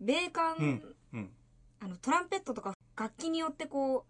[0.00, 1.30] 米管、うんうん。
[1.80, 4.04] あの、トランペットとか楽器によってこう、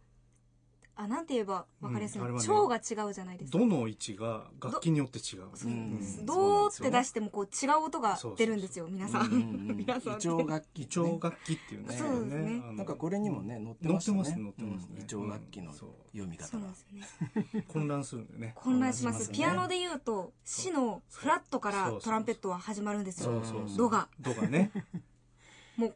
[0.99, 3.59] あなんて言えば分かりやすいの、うんね腸が違うじゃないですか。
[3.59, 6.25] どの位置が楽器によって違う。
[6.25, 6.71] どう。
[6.73, 8.61] って出してもこう違う音が出るん。
[8.61, 9.77] ですよ皆さん、うんうんうん。
[9.87, 11.95] 皆さんイチョウ楽器、イチョウ楽器っていうね。
[11.95, 12.63] そうですね。
[12.73, 14.25] なんかこれにもね載ってましたね。
[14.25, 14.95] 載ってます載ってますね。
[14.97, 15.03] うん。
[15.03, 15.93] イチョウ楽器の読
[16.27, 16.49] み方が。
[16.49, 16.61] そう。
[16.63, 17.65] ですよね。
[17.69, 18.53] 混乱するんでね。
[18.57, 19.19] 混乱します。
[19.19, 19.37] 混乱しますね。
[19.37, 23.43] ピアノで言うと「シ」のフラットからトランペットは始まるんですよ。
[23.45, 23.77] そうそうそう。
[23.77, 24.73] ドがドがね。
[25.77, 25.95] もう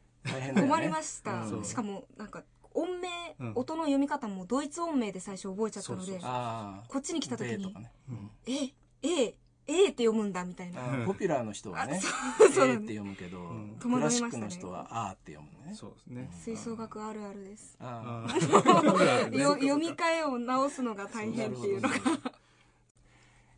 [0.55, 1.65] 困りました、うん。
[1.65, 3.09] しかもなんか音名、
[3.41, 3.53] うん。
[3.55, 7.93] 音の読み方もドイツ音名で最初覚えちゃったのでそうそうああこっちに来た時にね。
[8.09, 9.35] うん「ええ
[9.67, 10.81] えって読むんだみたいな。
[11.07, 12.01] ポピュラーの人はね
[12.39, 13.77] そうそうえーって読むけどん。
[13.81, 15.75] 戸惑いましたねクラシックの人はあーって読むね。
[15.75, 16.31] そうですね。
[16.45, 17.77] 吹奏楽あるあるです。
[17.81, 21.95] あ 読み替えを直すのが大変っていうのが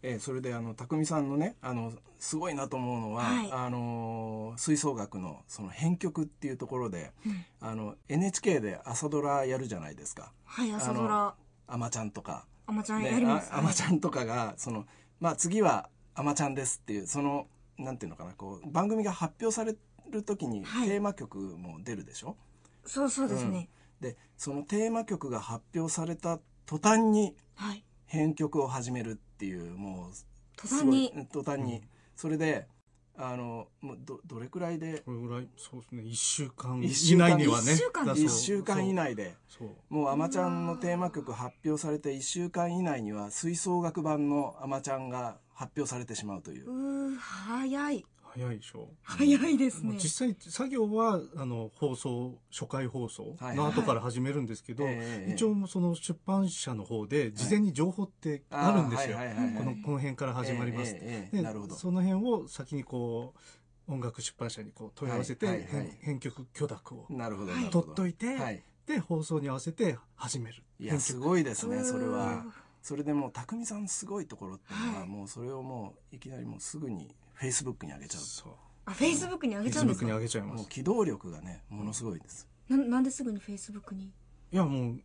[0.03, 3.51] えーそれであの匠さんのねあのすごいなと思うのは、はい。
[3.53, 7.13] あのー吹奏楽のその編曲っていうところで、
[7.61, 10.33] あの NHK で朝ドラやるじゃないですか。
[10.45, 11.35] はい朝ドラ
[11.67, 12.47] 「あまちゃん」とか。
[12.67, 14.87] あまちゃんねやります、ああまちゃんとかがその
[15.21, 19.77] まあ次はあまちゃんですっていうそのなんていうのかなこう番組が発表され
[20.11, 20.89] る時にはい。
[20.89, 22.37] テーマ曲も出るでしょ、
[22.85, 23.69] そうそうですね、
[24.01, 30.13] でそのテーマ曲が発表された途端にはい編曲を始めるっていうもう
[30.55, 31.09] 途端に。
[31.09, 31.81] すごい途端に、
[32.15, 32.69] それで
[33.17, 34.99] あのもうどどれくらいで？
[35.01, 36.03] これぐらい、そうですね。
[36.05, 37.73] 一週間一週以間内にはね。
[37.73, 38.07] 一週間。
[38.07, 38.25] だそう。
[38.25, 38.93] 1週間以。
[38.93, 39.35] 内で。
[39.49, 39.69] そう。
[39.89, 46.71] もう「あまちゃん」のテーマ曲発表されて1週間以内には吹奏楽版の「あまちゃん」が発表されてしまうという。
[46.71, 48.89] うー早い早いでしょ。
[49.03, 49.93] 早いですね。
[49.95, 59.55] 実際作業はあの放送初回放送の後から始めるんですけど、ええ一応その出版社の方で事前に情報ってあるんですよ、はいはいはいはい。
[59.55, 61.75] このこの辺から始まりますって、えええなるほど。
[61.75, 63.35] その辺を先にこ
[63.89, 65.73] う音楽出版社にこう問い合わせて、はいはいはい。
[65.73, 70.63] 編編曲許諾をなるほど、取っといて、はい、で放送に合わせて始める。
[70.81, 72.45] いやすごいですねそれは。
[72.45, 78.23] うんそれでもう侘美さんすごいところっていうのは、はいもうそれをもういきなりもうすぐにフェイスブックに上げちゃう。
[78.23, 78.53] そう。
[78.87, 80.57] あフェイスブックに上げちゃうんです Facebook にか上げちゃいます。
[80.59, 84.05] もう機動力がねものすごいです、ななんですぐにフェイスブックに？
[84.05, 84.11] い
[84.53, 85.01] やもう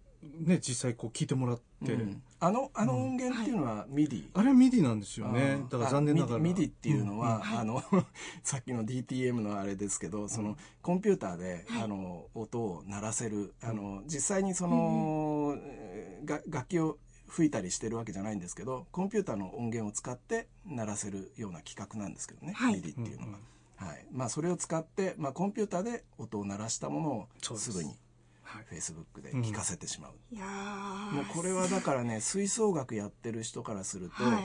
[0.47, 2.21] ね実際こう聞いてもらって、うん。
[2.39, 5.65] あのあの音源っていうのは MIDI、あれは MIDI なんですよね。
[5.67, 6.35] だから残念ながら。
[6.35, 7.59] あ MIDIっていうのは、うん。
[7.59, 7.83] あの
[8.43, 13.55] さっきの DTM のあれですけどそのコンピューターで、あの音を鳴らせる。
[13.63, 22.75] あの実際にその、えーが楽器を吹いたりしてるわけじゃないんですけどコンピューターの音源を使って鳴らせるような規格なんですけどね、はい。
[22.75, 23.37] MIDIっていうのが。
[23.77, 24.05] はい。
[24.11, 27.71] まあ、それを使って、まあ、コンピューターで音を鳴らしたものをそうです。
[27.71, 27.95] すぐに
[28.41, 28.65] はい。
[28.71, 31.15] Facebook で聞かせてしまう、いやー。
[31.15, 34.39] もうこれはだからね吹奏楽やってる人からすると、は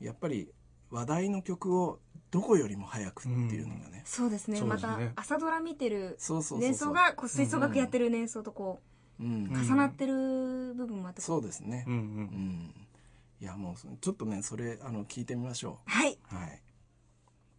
[0.00, 0.04] い。
[0.04, 0.48] やっぱり
[0.90, 1.98] 話題の曲を
[2.30, 4.58] どこよりも早くっていうのがね、そうですね。
[4.58, 4.90] そうですね。
[4.90, 6.68] また朝ドラ見てるそうそうそうそう。
[6.68, 8.80] 年層がこう吹奏楽やってる年層とこうんう
[9.20, 11.84] 重なってる部分もあってそうですね。
[11.86, 12.02] うんううん。
[12.24, 12.74] ん
[13.40, 16.18] いやもうそちょっとねそれあの聞いてみましょはい。
[16.32, 16.62] うはい。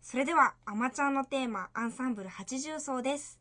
[0.01, 3.39] それでは「あまちゃん」のテーマアンサンブル八重奏です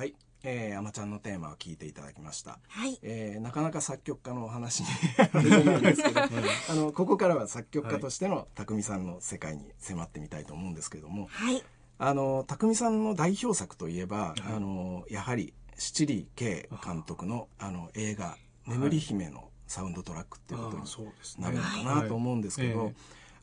[0.00, 0.14] はい。
[0.44, 2.58] えー、あまちゃんのテーマを聞いていただきました。
[2.68, 2.98] はい。
[3.02, 4.86] えーなかなか作曲家のお話に
[5.66, 11.62] ないですけどあのここからは作曲家としての匠さんの世界に迫ってみたいと思うんですけれども、はい。
[11.98, 21.44] あの匠さんの代表作といえば、あのやはり七里圭監督のあの映画「眠り姫」のサウンドトラックっていうことにああそうですね。
[21.44, 22.94] なるのかなと思うんですけど、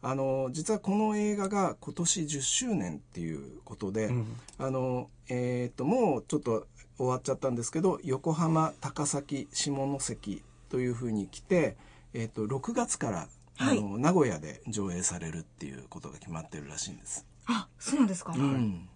[0.02, 4.26] あの実はこの映画が今年10周年っていうことで、うん。
[4.58, 11.78] あのえー、ともうちょっと終わっちゃったんですけど横浜高崎下関というふうに来て、
[12.14, 13.80] えー、と6月から、はい。
[13.80, 17.26] あの名古屋で上映されるっていうことが決まってるらしいんです。
[17.48, 18.34] あ、そうなんですか。
[18.36, 18.88] うん。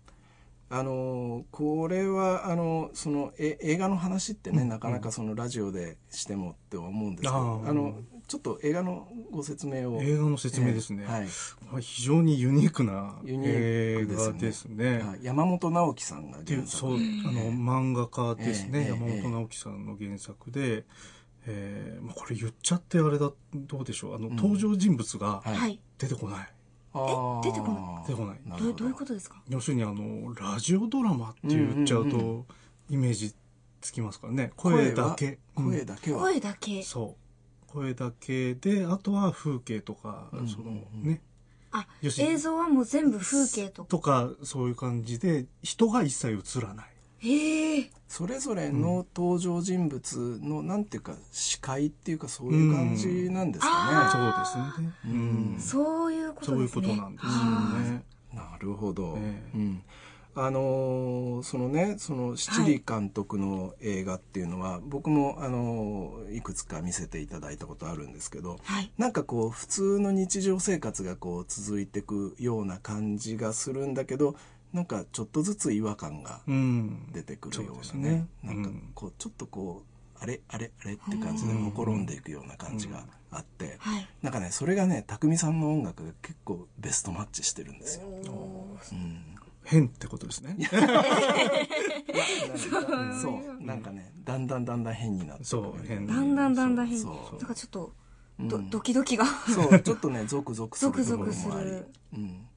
[0.74, 7.96] あのこれはあのそのえ映画の話ってね、なかなかそのラジオでしてもって思うんですけど、あの
[8.32, 10.02] ちょっと映画のご説明を。
[10.02, 11.28] 映画の説明ですね、えーはい。
[11.70, 14.34] まあ非常にユニークな映クですね。
[14.34, 15.00] 画ですね。
[15.00, 15.20] はい。
[15.22, 16.80] 山本直樹さんがっていう原作。
[16.80, 20.86] そうあの漫画家ですね、ええ山ええ本直樹さんの原作で、
[21.46, 24.16] えーまあ、これ言っちゃってあれだどうでしょう。
[24.16, 24.36] あの、うん。
[24.38, 25.56] 登場人物がはい。
[25.56, 25.80] はい。
[25.98, 26.54] 出てこない、
[26.94, 27.44] あー。
[27.44, 28.08] 出てこない。
[28.08, 28.40] 出てこない。
[28.46, 28.66] ど。
[28.66, 29.42] どうどういうことですか？
[29.50, 32.46] 要するにあのラジオドラマって言っちゃうと、うんうん
[32.90, 33.34] イメージ
[33.82, 34.52] つきますからね。
[34.56, 35.40] 声だけ。
[35.56, 36.84] 声だけは、声だけうん。
[36.84, 37.21] そう
[37.74, 40.86] 声だけであとは風景とか、うんそのうん。
[41.04, 41.22] うんね。
[41.72, 41.88] あ、
[42.20, 43.90] 映像はもう全部風景とか。
[43.90, 46.88] とかそういう感じで人が一切映らない。
[47.20, 47.92] へえ。
[48.08, 55.56] それぞれの登場人物のなんていうか視界っていうかそういう感じなんですかね、あそうですね、ううん。
[55.56, 56.82] んそういうことそういうこ。
[56.82, 58.04] となんですよね。
[58.34, 59.58] なるほど、ええ。
[59.58, 59.84] うん
[60.36, 68.92] あのーそのねその七里監督の映画っていうのは、僕も、あのーいくつか見せていただいたことあるんですけどはい。
[68.98, 74.36] なんかこう普通の日常生活がこう続いていくような感じがするんだけど
[74.72, 77.12] なんかちょっとずつ違和感がうん。
[77.12, 84.08] 出てくるようなねんかうんこうちょっとこうあれあれあれって感じでうんほころんでいくような感じがあって、はい。
[84.22, 88.06] なんかねそれがね匠さんの音楽が結構ベストマッチしてるんですよ。
[89.64, 90.58] 変ってことですね。
[93.22, 93.64] そう。
[93.64, 96.06] なんかねだんだんだんだん変になってそう変。
[96.08, 97.04] だんだんだんだん変に。
[97.04, 97.38] そう。
[97.38, 97.94] なんかちょっと、
[98.40, 99.26] ドキドキが。
[99.26, 99.80] そう。
[99.80, 101.88] ちょっとねゾクゾクするゾクゾクする。
[102.14, 102.48] うん、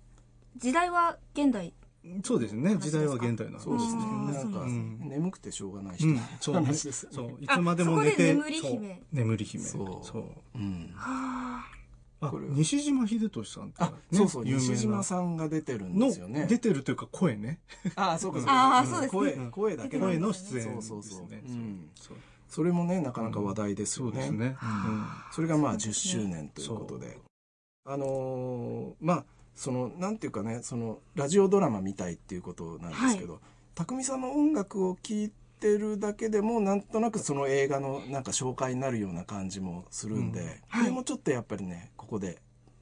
[0.56, 1.74] 時代は現代。
[2.22, 2.76] そうですね。
[2.76, 4.02] 時代は現代なんですそうですね。
[4.02, 4.98] なんか、うん。
[5.08, 6.66] 眠くてしょうがない人のうん、そうね。
[6.66, 7.04] 話です。
[7.04, 8.32] よねそう、いつまでも寝て。
[8.32, 9.02] あそこで眠り姫。
[9.12, 9.64] 眠り姫。
[9.64, 10.06] そう。
[10.06, 10.24] そう。
[10.54, 10.92] うん。
[10.94, 11.73] はあ
[12.30, 16.42] これ、西島秀俊さんってあ、そうそう西島さんが出てるんですよね。
[16.42, 17.60] の出てるというか声ね。
[17.96, 18.54] あそうかそうか。
[18.54, 18.76] ん。
[18.78, 19.20] あーそうですね。
[19.20, 19.50] 声うん。
[19.50, 20.74] 声だけ声の出演ですね。
[20.74, 22.16] そうそうそう、うん、そう。
[22.48, 24.56] それもねなかなか話題ですよね、そうですね。
[25.32, 27.18] それがまあ10そうですね周年ということで。
[27.84, 33.40] そあのーまあそのなんていうかねそのラジオドラマみたいっていうことなんですけど、
[33.74, 40.46] 匠さんの音楽を聴いてるだけでもなんとなくその映画のなんか紹介になるような感じもするんで、うん。
[40.46, 40.58] はい。
[40.82, 42.38] これもちょっとやっぱりねここで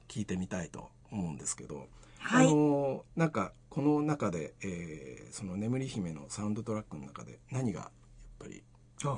[0.07, 1.87] 聞いてみたいと思うんですけど、
[2.19, 2.47] はい。
[2.47, 7.91] あのーなんかこの中で、えーその「眠り姫」のサウンドトラックの中で何がやっ
[8.37, 8.63] ぱり？
[9.05, 9.13] あや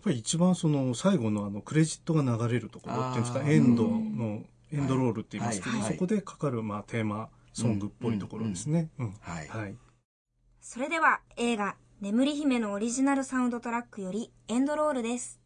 [0.00, 3.48] っぱり一番その最後のあのクレジットが流れるところっていうんですか？
[3.48, 8.90] エンドのエンドロールって言いますけど、はいはいそこでかかるまあテーマソングっぽいところですね。
[8.98, 9.14] うん。
[9.20, 9.46] はい。
[9.46, 9.76] はい。
[10.60, 15.38] それでは映画「眠り姫」のオリジナルサウンドトラックよりエンドロールです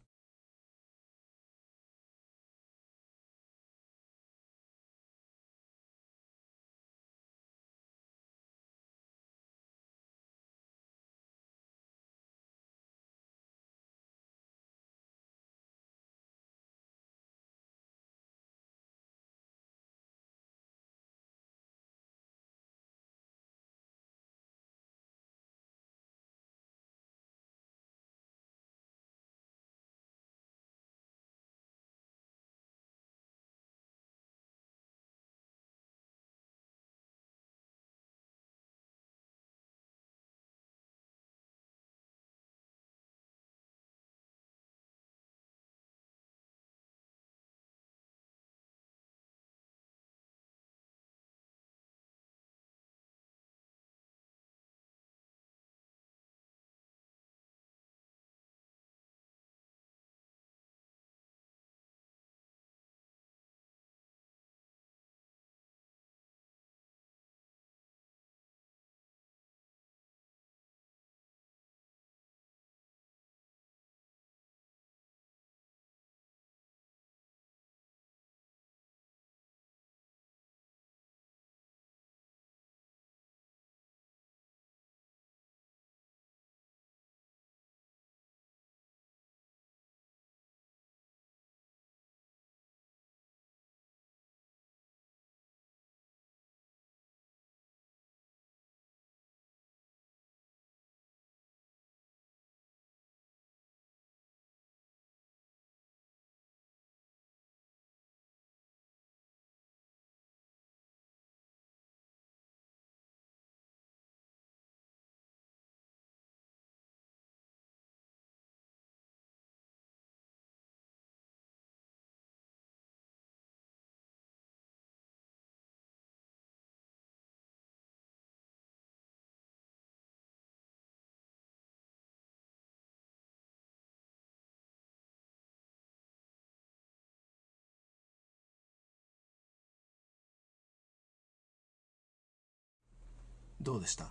[143.67, 144.05] どうでした、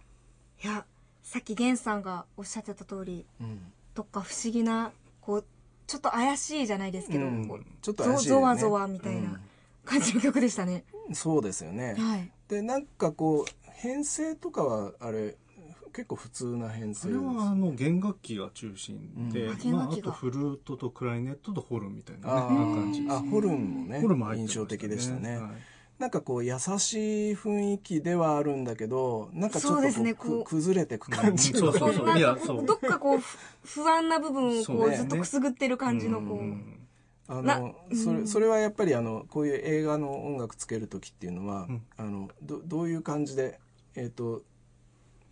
[0.62, 0.84] いや
[1.22, 3.58] さっき源さんがおっしゃってた通りうん。
[3.94, 4.92] どっか不思議な
[5.22, 5.44] こう
[5.86, 7.48] ちょっと怪しいじゃないですけど、うん。
[7.80, 8.40] ちょっと怪しいよね。
[8.40, 9.40] ゾゾワゾワみたいな
[9.86, 12.30] 感じの曲でしたね、うんそうですよね、はい。
[12.48, 15.36] でなんかこう編成とかはあれ
[15.94, 19.72] 結構普通な編成それはあの弦楽器が中心で、うん。
[19.72, 20.10] まあ、楽器が。
[20.10, 25.50] あとフルートとクライネットとホルンみたいな,、ね、感じですあホルンもねホルンも入ってま印象的でしたね、はい
[25.98, 30.44] なんかこう優しい雰囲気ではあるんだけどなんかちょっそうですとこうねこう。
[30.44, 32.12] く崩れてく感じうんそうそうそう。
[32.18, 32.66] いやそう。
[32.66, 34.96] どっかこうふ不安な部分をこそうね。
[34.96, 36.86] うずっとくすぐってる感じのこう、うん。
[37.28, 38.28] あなのそれうん。
[38.28, 41.82] それはやっぱりあのこういう映画の音楽つける時っていうのは、うん。
[41.96, 43.58] あのどどういう感じで、
[43.94, 44.42] えー、と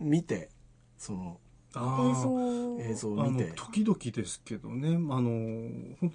[0.00, 0.48] 見て
[0.96, 1.38] その
[1.80, 2.90] 映像。
[2.90, 4.94] 映像をあの見て時々ですけどね。
[5.10, 5.70] あの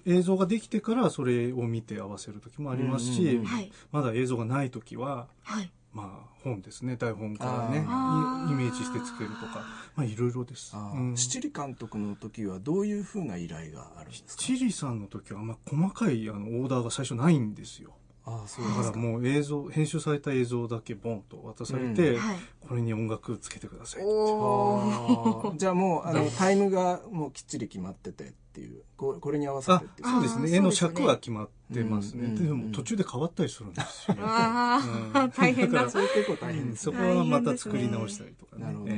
[0.05, 3.47] 映像ができてからそれを見て合わせる時もありますし、うんうん
[3.91, 5.71] まだ映像がない時ははい。
[5.91, 6.97] まあ本ですね。
[6.97, 7.77] 台本からね。
[7.77, 9.65] イイメージしてつけるとか。
[9.95, 10.75] まあいろいろです、
[11.15, 14.43] 七里監督の時はどういうふうな依頼があるんですか？
[14.43, 17.91] チリさんの時はあんま細かいあのオーダーが最初ないんですよ
[18.29, 22.19] あーそうだからもう映像編集された映像だけボンと渡されて、うん。
[22.19, 22.37] はい。
[22.67, 24.03] これに音楽つけてください
[25.57, 30.07] じゃあもうあのタイムがもうきっちり決まっててっていうここれに合わせあてっていう。
[30.09, 30.51] そうですね。
[30.55, 34.81] 絵の尺は決まってますね、うんでも途中で変わったりするんですよ、あ
[35.13, 35.31] あ、うん。
[35.31, 35.83] 大変だ。
[35.83, 36.89] だそれ結構大変うんです。
[36.89, 38.63] ねそこはまた作り直したりとかね。
[38.65, 38.91] なるほど。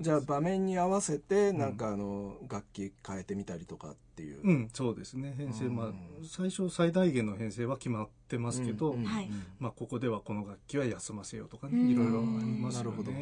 [0.00, 5.34] じゃあ場面に合わせてなんかあの楽器変えてみたりとかっていう、うんそうですね。
[5.36, 5.76] 編成、うん。
[5.76, 5.92] まあ
[6.26, 9.30] 最初最大限の編成は決まってますけど、うんうんはい。
[9.60, 11.88] まあ、ここではこの楽器は休ませようとかうん。
[11.88, 12.26] ねいろいろあり
[12.58, 13.12] ますよなるほど。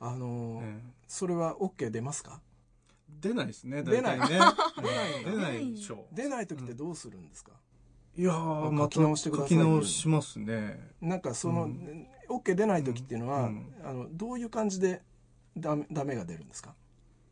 [0.00, 0.80] あのーーえ。
[1.06, 2.32] それは OK 出ますか？
[2.32, 2.47] ー
[3.08, 4.20] 出ないですね出ない。
[4.20, 4.26] ね。
[4.28, 6.14] 出ない 出ないでしょう。
[6.14, 7.52] 出ない時ってどうするんですか、
[8.16, 10.90] いやーまた書き直してください書き直しますね。
[11.00, 12.06] なんかその、うん。
[12.28, 13.74] OK 出ない時っていうのは、うん。
[13.84, 15.02] あのどういう感じで
[15.56, 16.74] ダメダメが出るんですか？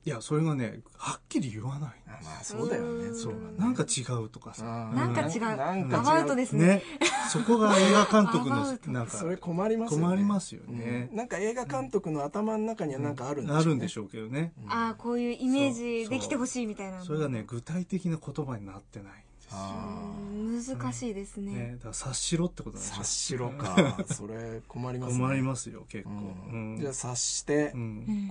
[0.06, 3.06] いやそれがねはっきり言わないあまあそうだよね。
[3.06, 3.10] う。
[3.10, 4.64] んそうなんか違うとかさ。
[4.94, 5.40] なんか違う。
[5.40, 6.00] なんか違う。
[6.00, 6.66] アバウトですね。
[6.66, 6.82] ね。
[7.28, 10.04] そこが映画監督のなんかそれ困りますよね。
[10.04, 11.08] 困りますよね。
[11.10, 11.16] うん。
[11.16, 13.62] なんか映画監督の頭の中にはなんかあるんでしょう、ね。
[13.62, 14.52] あるんでしょうけどね。
[14.64, 14.72] うん。
[14.72, 17.02] ああこういうイメージできてほしいみたいな。
[17.02, 19.50] それがね具体的な言葉になってないんですよ。
[19.54, 20.62] あうん。
[20.64, 21.52] 難しいですね。
[21.52, 23.46] ね、だから察しろってことあなんですよ。
[23.48, 24.04] 察しろか。
[24.14, 25.18] それ困りますね。
[25.18, 26.10] 困りますよ結構、
[26.78, 27.74] じゃあ察して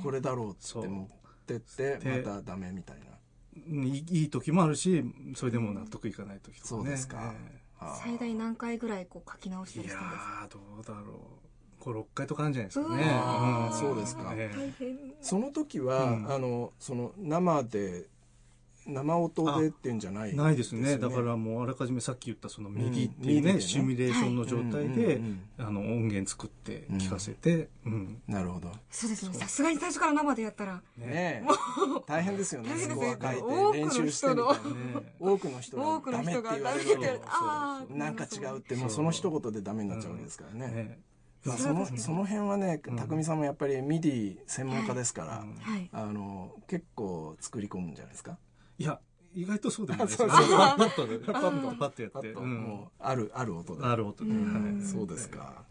[0.01, 0.87] これだろうってそう。
[0.87, 1.09] 持
[1.45, 5.03] ってってでまたダメみたいな、いい時もあるし
[5.35, 6.81] それでも納得いかない時とかね。
[6.81, 7.33] そうですか。
[7.35, 8.03] えあー。
[8.03, 10.47] 最大何回ぐらいこう書き直したりしたんですか？
[10.49, 11.45] ーどうだろう。
[11.81, 13.03] 56回とかあるんじゃないですかね。
[13.71, 14.33] うそうですか。
[14.35, 14.57] ええ。
[14.57, 14.97] 大変。
[15.21, 16.33] その時は、うん。
[16.33, 18.07] あのその生で
[18.87, 20.93] 生音でっていうんじゃないないですね。
[20.93, 23.61] よだからもうあらかじめさっき言ったその MIDIっていうね,、うんね。
[23.61, 28.21] シミュレーションの状態で、うんうんあの音源作って聞かせて、うん。
[28.27, 28.71] なるほど。
[28.91, 29.33] そうですね。
[29.35, 31.43] さすがに最初から生でやったらねえ。
[32.05, 32.69] 大変ですよね。
[32.69, 33.15] 大変ですよ
[33.75, 40.99] て練習してみたいなね多くの人が多くのダメって人がダメって言われるああなんか違うってもうその一言でダメになっちゃうわけですからね、ね
[41.43, 42.95] まあ、そのその辺はねうん。
[42.95, 45.89] 侘美さんもやっぱり MIDI 専門家ですから、うんはい。
[45.91, 48.37] あの結構作り込むんじゃないですか
[48.77, 48.99] いや
[49.33, 52.35] 意外とそうでもないですパッとでパッとパッとやって、
[52.99, 54.45] あるある音である音で、うん。
[54.45, 54.81] はい。
[54.81, 55.65] そうですか。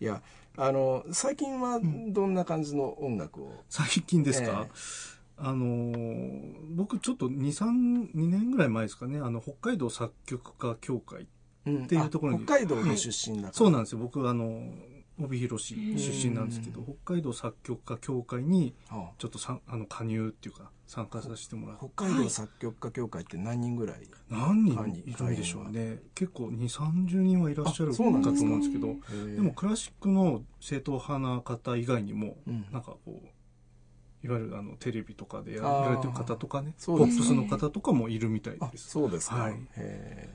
[0.00, 0.22] いや
[0.56, 9.18] あの最近はどんな感じの音楽を、最近ですか、えあのー僕ちょっと232年ぐらい前ですかね。
[9.18, 11.26] あの北海道作曲家協会
[11.66, 12.38] うんっていうところに。
[12.42, 13.98] あ北海道の出身だから、そうなんですよ。
[13.98, 14.72] 僕あの
[15.18, 16.86] 帯広市出身なんですけどうん。
[17.04, 21.86] 北海道作曲家協会にはちょっとさあの加入っていうか参加させてもらあって。
[21.94, 24.72] 北海道作曲家協会って何人ぐらい、何人
[25.06, 26.00] いるんでしょうね。
[26.16, 28.96] 結構2 3 0人はいらっしゃるかと思あそうなんですけど。
[29.36, 32.66] でもクラシックの正統派な方以外にも、うん。
[32.72, 38.90] なんかこういわゆるあのテレビとかでやられてる方とかねポップスの方とかもいるみたいあです。
[38.90, 39.54] そうですか、はい。
[39.76, 40.28] へ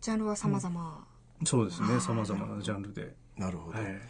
[0.00, 1.06] ジャンルは様々。
[1.44, 1.88] そうですね。
[1.90, 4.00] あーさまざまなジャンルで、えなるほど、はい、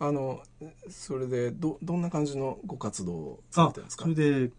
[0.00, 0.42] あの
[0.90, 4.04] それでどどんな感じのご活動をされあてるんですか？
[4.04, 4.50] それで、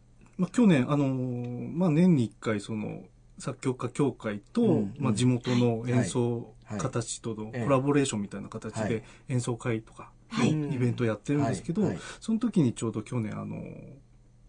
[0.41, 3.03] まあ、去年あのー、まあ、年に1回その
[3.37, 8.89] 作曲家協会と、うんまあ、地元の演奏はい家たちとのええコラボレーションみたいな形はい。
[8.89, 10.49] で演奏会とかはい。
[10.49, 11.91] イベントやってるんですけど、はい。
[11.91, 11.99] はい。
[12.21, 13.61] その時にちょうど去年あの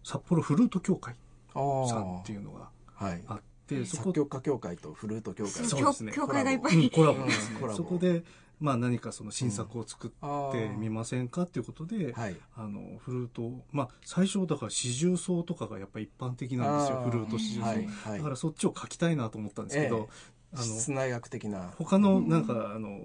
[0.05, 1.15] 札幌フルート協会
[1.53, 3.21] さんっていうのがはい。
[3.27, 5.51] あってそこ作曲家協会とフルート協会。
[5.51, 6.13] 教そうですね。
[6.13, 6.75] 教会がいっぱい。
[6.77, 7.25] うんコラボ。
[7.25, 7.61] ですねうん。
[7.61, 7.77] コラボ。
[7.77, 8.23] そこで、
[8.63, 12.37] まあ、何かその新作を作あってみませんかっていうことで、はい。
[12.55, 18.17] あのフルートまあ最初だから四重奏とかがやっぱり一般的なんですよフルート四重奏、はいはい。
[18.19, 20.07] だからそっちを書きたいなと思ったんですけど、
[20.53, 21.73] あの室内楽的な。
[21.77, 23.01] 他のなんかあの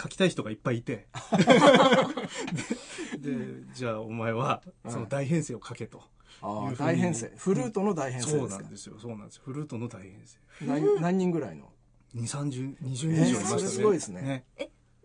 [0.00, 1.08] 書きたい人がいっぱいいて。
[3.18, 6.04] ででじゃあお前はその大編成を書けと。
[6.40, 6.88] ああいうふうに。
[6.88, 7.32] 大編成。
[7.36, 8.62] フルートの大編成そうですか？
[8.62, 8.94] なんですよ。
[9.00, 9.42] そうなんですよ。
[9.44, 10.38] フルートの大編成。
[10.64, 11.72] 何何人ぐらいの
[12.14, 14.44] ？2 3 0 20人以上いましたね、えーそれすごいですね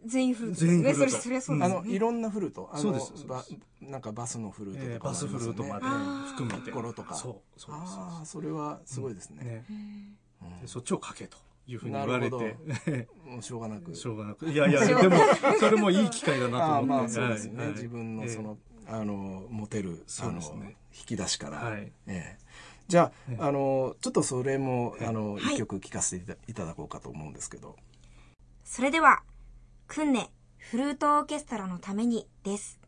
[0.05, 1.77] 全員フルート全員フルートねそれそれはそうですよね。
[1.79, 2.69] あのいろんなフルート。
[2.71, 3.27] あのそうですそうです。
[3.27, 3.45] ば
[3.81, 5.85] なんかバスのフルートとかバスフルートまで
[6.31, 6.71] 含めて。
[6.71, 7.15] ゴロとか。
[7.15, 7.93] そうそうです。
[7.97, 9.43] ああそれはすごいですね。
[9.43, 9.65] ね。
[9.69, 10.61] うん。
[10.61, 11.37] でそっちを書けと
[11.67, 13.95] いうふうに言われなてもうしょうがなく。
[13.95, 14.49] しょうがなく。
[14.49, 15.17] いやいやでも
[15.59, 20.41] それもいい機会だなああまあと思ってそうですね、自分のその、あの持てるの
[20.97, 21.91] 引き出しから、はい。
[22.07, 22.45] ええ。
[22.87, 23.37] じゃあ,、ええ。
[23.39, 25.43] あのちょっとそれも、はいあのはい。
[25.55, 27.75] 一曲聴かせていただこうかと思うんですけど。
[28.63, 29.21] それでは
[29.87, 32.84] 「訓練フルートオーケストラのために」です。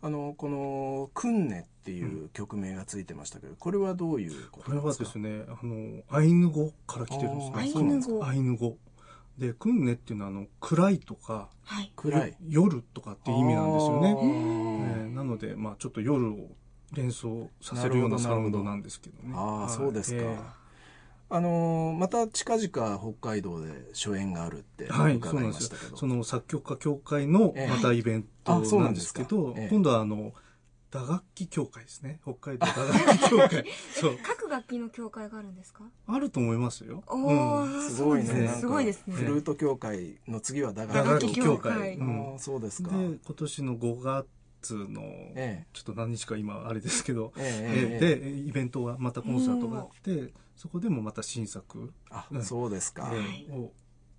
[0.00, 4.86] あのこの「くんね」っていう曲名がついてましたけどこれはどういうこことですか？
[4.88, 7.56] はですね、あの、アイヌ語から来てるんですね。
[7.56, 8.76] アイヌ語アイヌ語。
[9.38, 11.92] で、クンネっていうのは、あの、暗いとか、はい。
[11.94, 12.36] 暗い。
[12.48, 14.16] 夜とかっていう意味なんですよね。
[14.20, 16.50] えーなので、まあ、ちょっと夜を
[16.92, 19.32] 連想させるようなサウンドなんですけどね。
[19.34, 20.22] ああ、はいそうですか。
[20.22, 20.38] え
[21.30, 25.96] あのーまた近々北海道で初演があるってーはい、そう伺ないんですよましたけど。。
[25.98, 30.32] その作曲家協会のええまたイベントあそうななんんですかですけど、ええ今度はあの、
[30.90, 32.18] 打楽器協会ですね。
[32.22, 33.64] 北海道打楽器協会。
[33.92, 34.18] そう。
[34.22, 35.84] 各楽器の協会があるんですか？
[36.06, 37.02] あると思いますよ。
[37.06, 38.48] おうんー、すごいね。
[38.58, 39.14] すごいですね。
[39.14, 41.96] フルート協会の次は打打楽器協会。
[41.96, 42.02] う
[42.34, 42.90] んそうですか。
[42.90, 45.02] で、今年の5月の、
[45.36, 53.10] えちょっと何日か今あれですけど、えええええで、イベントがまたコンサートがあって、そこでもまた新作、あう、んそうですか。
[53.12, 53.72] えーを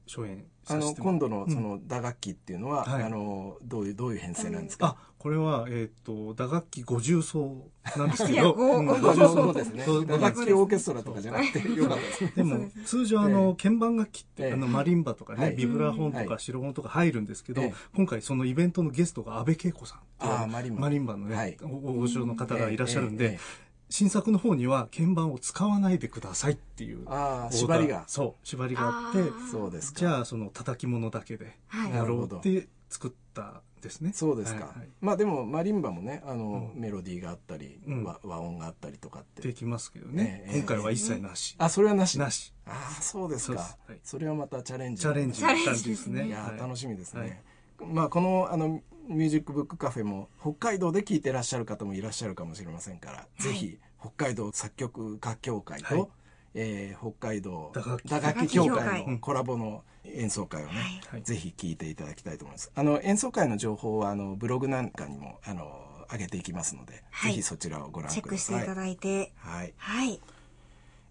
[0.09, 3.03] 初演あの今度のその打楽器っていうのは、はい。
[3.03, 4.97] あのどういうどういう編成なんですか？
[4.99, 8.87] あ、これは、えっ、と、打楽器五重奏なんですけいやど、ごごうん。
[8.87, 9.83] そうごそうですね。
[10.05, 12.25] 打楽器オーケストラとかじゃなくてよかった。
[12.25, 12.31] で。
[12.35, 14.53] でも、通常あえの、鍵盤楽器って、ええ。
[14.53, 15.55] あの、マリンバとかね、はい。
[15.55, 16.39] ビブラフォンとかはい。
[16.39, 17.73] シロフォンとか入るんですけど、ええ。
[17.95, 21.57] 今回そのイベントのゲストが安倍恵子さんっていうあーマリンバマリンバのね、はい。
[21.59, 27.03] 大御所の方がいらっしゃるんで、ええええ新作の方には鍵盤を使わないでくださいっていう。
[27.07, 29.19] ああ縛りがそう、縛りがあって、
[29.51, 29.99] そうですか。
[29.99, 31.91] じゃあその叩き物だけではい。
[31.91, 34.11] やろなるほどうって作ったんですね。
[34.13, 34.65] そうですか。
[34.65, 39.41] はいはいまあでもマリンバもね、あの、うんメロディーがあったり、うん和和音があったりとかって。
[39.41, 40.43] できますけどね。
[40.47, 41.55] ええ今回は一切なし。
[41.57, 42.19] あ、それはなし。
[42.19, 42.53] なし。
[42.67, 43.99] ああ、そうですかそうですはい。
[44.03, 45.01] それはまたチャレンジ。
[45.01, 46.27] チャレンジチャレンジ感じですね。
[46.27, 47.43] いやい楽しみですはいね。
[47.91, 56.07] まあこのあのミュージックブックカフェも北海道で聴いてらっしゃる方もいらっしゃるかもしれませんから、ぜひ北海道作曲家協会と、はい
[56.55, 57.71] えー北海道
[58.05, 62.71] 打楽器協会会のコラボの演奏会をね、はいはいぜひ聴いていただきたいと思います。
[62.73, 68.55] あの演奏会の情報はあのブログなんかにもあの上げていきますので、はいぜひそちらをご覧チェッください。
[68.55, 69.31] クしていただいて。
[69.37, 69.73] はい。
[69.77, 70.19] はい。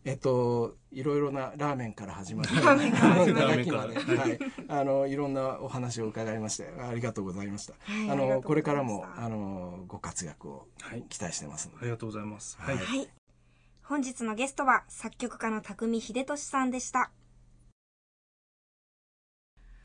[0.05, 4.39] えっと、いろいろなラーメンから始まり、ラーまで、はい、
[4.69, 7.75] あの、いろんなお話を伺いまして、ありがとうございました。
[7.75, 11.79] あの、はいありがとうございましたこれからも、あの、ご活躍をはい期待してますので。
[11.83, 12.57] ありがとうございます。
[12.61, 12.85] はいはい。
[12.87, 13.09] はい。
[13.83, 17.11] 本日のゲストは作曲家の匠秀俊さんでした。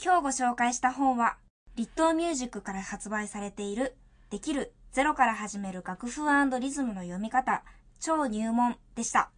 [0.03, 1.38] 今日ご紹介した本は、
[1.76, 3.95] 立東ミュージックから発売されている、
[4.30, 6.22] できるゼロから始める楽譜
[6.59, 7.64] リズムの読み方、
[7.99, 9.32] 超入門でした。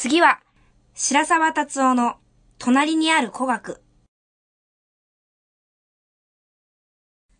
[0.00, 0.38] 次は、
[0.94, 2.18] 白沢達夫の
[2.60, 3.82] 隣にある古学。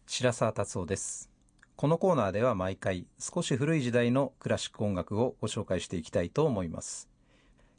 [0.09, 1.31] 白沢達夫です。
[1.77, 7.09] このコーナーでは毎回少し古い時代のクラシック音楽をご紹介していきたいと思います。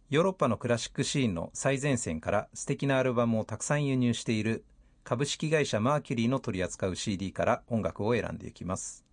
[0.09, 4.63] ヨーロッパのクラシックシーンの最前線から素敵なアルバムをたくさん輸入している
[5.03, 9.03] 株式会社マーキュリーの取り扱う CD から音楽を選んでいきます。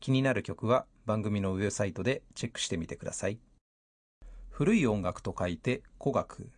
[0.00, 3.38] 気になる曲は番組のウェブサイトでチェックしてみてください。
[4.62, 6.48] 古い音楽と書いて古楽。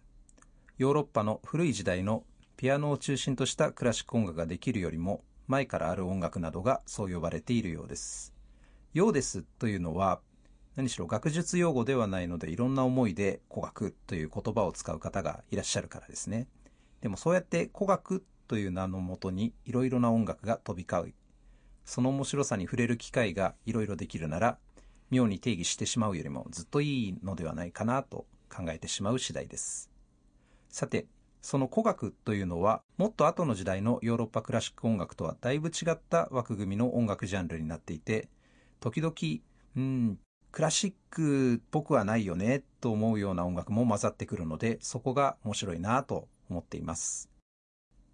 [0.76, 2.24] ヨーロッパの古い時代の
[2.58, 8.34] ピアノを中心としたクラシック音楽ができるよりも前からある音楽などがそう呼ばれているようです。
[8.92, 10.20] ようですというのは
[10.76, 16.46] 何しろ学術用語ではないのでいろんな思いで古学という言葉を使う方がいらっしゃるからですね。
[17.00, 21.14] でもそうやって古学という名のもとにいろいろな音楽が飛び交う。
[21.86, 24.58] その面白さに触れる機会がいろいろできるなら
[25.14, 29.90] 妙に定義してしまうよりもずっといいのではないかなと考えてしまう次第です。
[30.68, 31.06] さて、
[31.40, 38.28] その古楽というのはもっと後の時代のヨーロッパクラシック音楽とはだいぶ違った枠組みの音楽ジャンルになっていて
[38.80, 39.14] 時々
[39.76, 40.18] うん
[40.52, 47.28] クラシックっぽくはないよねと思うような音楽も混ざってくるのでそこが面白いなと思っています。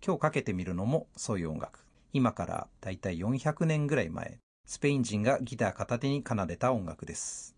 [0.05, 1.85] 今日かけてみるのもそういう音楽。
[2.13, 4.41] 今からだいたい400年ぐらい前。
[4.71, 7.57] スペイン人がギター片手に奏でた音楽です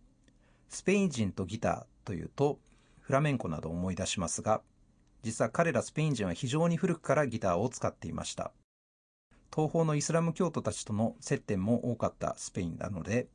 [0.70, 2.58] スペイン人とギターというと
[3.00, 4.62] フラメンコなどを思い出しますが
[5.22, 8.50] 実は彼らスペイン人は非常に古くからギターを使っていました。
[9.54, 13.28] 東方のイスラム教徒たちとの接点も多かったスペインなので、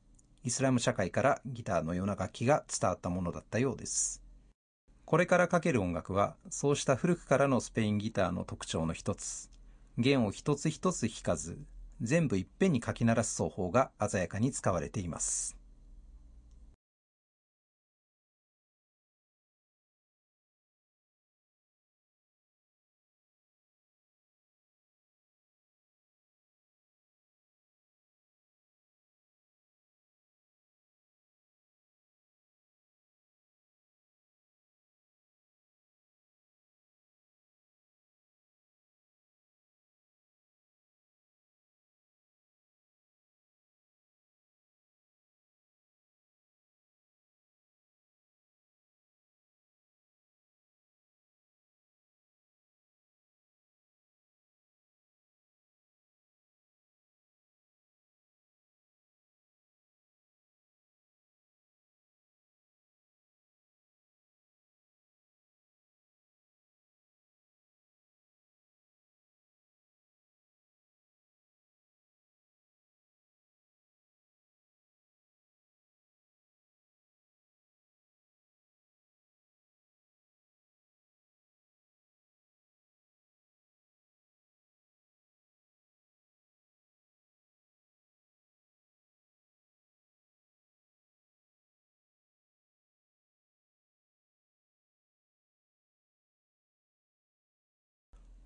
[0.43, 4.21] イスラム社会からギターのような楽器が伝わったものだったようです。
[5.05, 9.49] これからかける音楽は、そうした古くからのスペインギターの特徴の一つ、
[9.97, 11.57] 弦を一つ一つ弾かず、
[12.01, 15.56] 全部いっぺんに書き鳴らす奏法が鮮やかに使われています。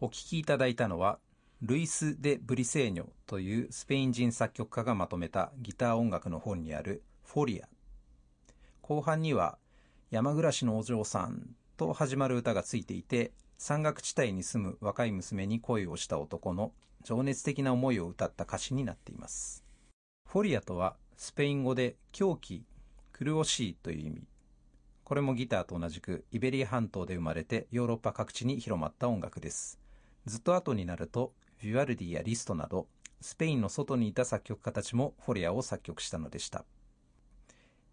[0.04, 1.20] お聴きいただいたのは、
[1.62, 7.70] ルイス・デ・ブリセーニョというスペイン人作曲家がまとめたギター音楽の本にあるフォリア。
[8.82, 9.60] 後半には、
[10.10, 16.72] 山暮らしのお嬢さんと始まる歌がついていて、山岳地帯に住む若い娘に恋をした男の
[17.04, 19.64] 情熱的な思いを歌った歌詞になっています。
[20.28, 22.66] フォリアとはスペイン語で狂気、
[23.12, 24.24] 苦しいという意味。
[25.04, 29.81] これもギターと同じくイベリア半島で生まれてヨーロッパ各地に広まった音楽です。
[30.26, 32.88] ずっと後になると、ヴィヴァルディやリストなど、
[33.22, 36.66] スペインの外にいた作曲家たちもフォリアを作曲したのでした。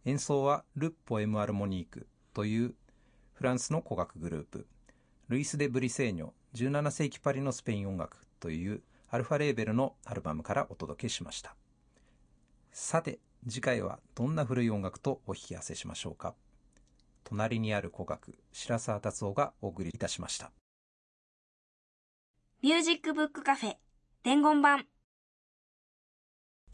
[0.05, 2.75] 演奏はル・ポエム・アルモニークという
[3.35, 4.67] フランスの古楽グループ、
[5.29, 11.55] ルイス・デ・ブリセーニョ17世紀パリのスペイン音楽というアルファレーベルのアルバムからお届けしました。
[12.73, 16.35] さて、次回はどんな古い音楽とお引き合わせしましょうか。
[17.25, 20.51] 隣にある古楽、白沢達夫がお送りいたしました。
[22.63, 23.75] ミュージックブックカフェ
[24.25, 24.85] 伝言版。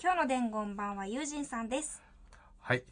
[0.02, 2.02] 今日の伝言版はユージンさんです。
[2.60, 2.84] はい。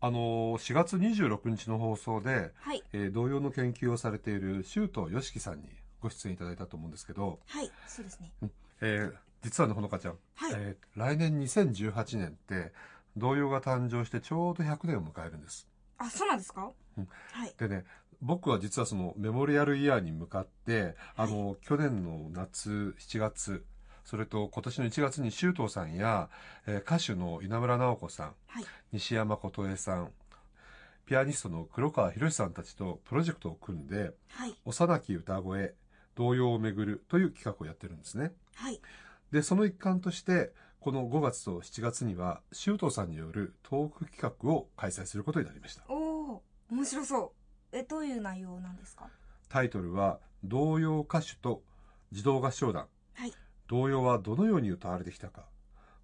[0.00, 2.82] あのー、4月26日の放送で、はい。
[2.92, 5.68] えー同様の研究をされている周東よしきさんに
[6.00, 8.32] ご出演いただいたと思うんですけど、はいそうですね。
[8.80, 9.12] えー
[9.42, 10.52] 実はね、ほのかちゃん、はい。
[10.56, 12.72] えー来年2018年って、
[13.16, 15.68] 童謡が誕生してちょうど100年を迎えるんです。
[15.98, 16.70] あそうなんですか？
[16.96, 17.08] うん。
[17.32, 17.54] はい。
[17.58, 17.84] でね、
[18.24, 23.66] 僕は実はそのメモリアルイヤーに向かって、あの、去年の夏7月、
[24.02, 26.30] それと今年の1月に周東さんや、
[26.66, 28.64] えー歌手の稲村直子さん、はい。
[28.92, 30.10] 西山琴恵さん、
[31.04, 34.56] ピアニストの黒川博さんたちとプロジェクトを組んで、はい。
[34.64, 35.74] 幼き歌声、
[36.14, 38.32] 童謡をめぐるという企画をやってるんですね。
[38.54, 38.80] はい。
[39.32, 45.84] で、その一環として、この5月と7月には、周東さんによるトーク企画を開催することになりました。
[45.90, 47.43] おお面白そう
[47.74, 49.08] えどういう内容なんですか？
[49.48, 51.62] タイトルは、童謡歌手と
[52.12, 52.86] 児童合唱団。
[53.14, 53.32] はい。
[53.66, 55.46] 童謡はどのように歌われてきたか。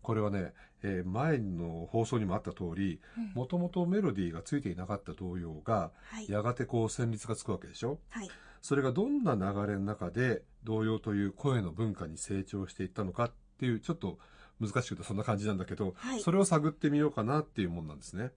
[0.02, 0.52] これはね、
[0.82, 3.32] えー前の放送にもあった通り、うん。
[3.34, 6.28] もともとメロディーがついていなかった童謡が、はい。
[6.28, 8.00] やがてこう旋律がつくわけでしょ？
[8.08, 8.30] はい。
[8.62, 14.18] それがどんな流れの中で童謡という声の文化に成長していったのかっていう、ちょっと
[14.60, 16.20] 難しくてそんな感じなんだけど、はい。
[16.20, 18.32] それを探ってみようかなっていうもんなんですね。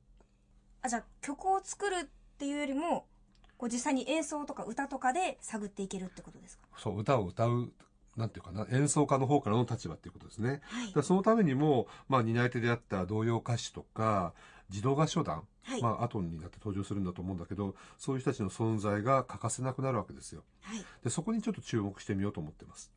[0.82, 2.08] あじゃあ曲を作るっ
[2.38, 3.08] ていうよりも
[3.64, 6.64] こう実際に演奏とか歌とかで探っていけるってことですか？
[6.78, 7.72] そう、歌を歌う、
[8.18, 10.60] なんていうかな、演奏家の方からの立場っていうことですね。
[10.64, 14.34] はいだそのためにも、まあ、担い手であった童謡歌手とか、
[14.70, 20.44] 児童合唱団、はいまあ、後になって登場するんだと思うんだけど、そういう人たちの存在が欠かせなくなるわけですよ。
[20.64, 22.92] はいで、そこにちょっと注目してみようと思ってます。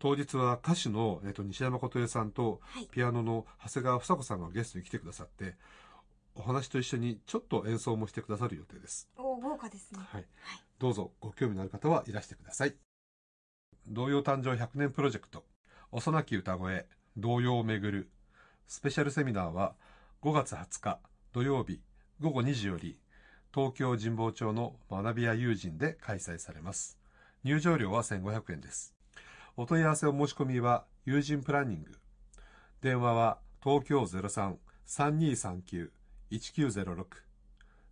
[0.00, 5.54] 当日は歌手の、えっと、西山琴恵さんと、はいピアノの長谷川房子さんがゲストに来てくださって、
[6.34, 9.08] お話と一緒にちょっと演奏もしてくださる予定です。
[9.16, 10.26] お豪華ですねはい。
[10.78, 12.74] どうぞご興味のある方はいらしてください。
[13.86, 15.44] 童謡誕生100年プロジェクト、
[15.90, 18.10] 幼き歌声、童謡をめぐる、
[18.66, 19.74] スペシャルセミナーは
[20.22, 21.00] 5月20日
[21.32, 21.80] 土曜日
[22.20, 22.98] 午後2時より、
[23.52, 26.98] 東京神保町の学び屋友人で開催されます。
[27.44, 28.94] 入場料は1500円です。
[29.56, 31.98] お問い合わせお申し込みは友人プランニング。
[32.80, 34.02] 電話は東京
[34.86, 36.01] 03-3239-1906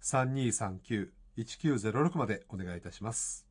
[0.03, 3.47] 3239-1906までお願いいたします。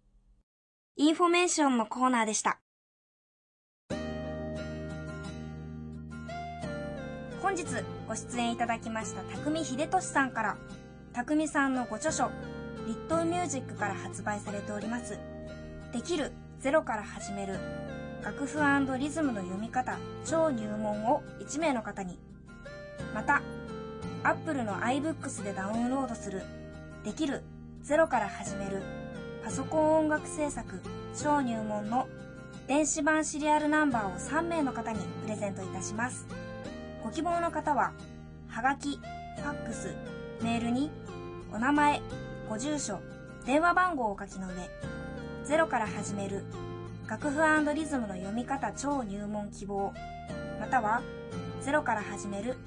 [0.95, 2.59] インフォメーションのコーナーでした。
[7.41, 7.63] 本日
[8.07, 10.57] ご出演いただきました侘美秀俊さんから
[11.13, 12.29] 匠さんのご著書
[12.85, 15.17] 「リットルミュージック」から発売されております
[15.93, 17.57] 「できるゼロから始める
[18.23, 18.59] 楽譜
[18.99, 22.19] リズムの読み方超入門」を1名の方に。
[23.13, 23.41] また
[24.23, 26.43] Apple の iBooks でダウンロードする
[27.03, 27.43] 「できる。
[27.81, 28.81] ゼロから始める。
[29.43, 30.81] パソコン音楽制作
[31.17, 32.07] 超入門の
[32.67, 36.27] 電子版シリアルナンバーを3名の方にプレゼントいたします。
[37.03, 37.93] ご希望の方は
[38.47, 39.95] はがきファックス
[40.43, 40.91] メールに
[41.53, 42.01] お名前
[42.49, 42.99] ご住所
[43.45, 44.69] 電話番号をお書きの上
[45.45, 46.43] ゼロから始める。
[47.07, 49.93] 楽譜リズムの読み方超入門希望。
[50.59, 51.01] または
[51.61, 52.57] ゼロから始める。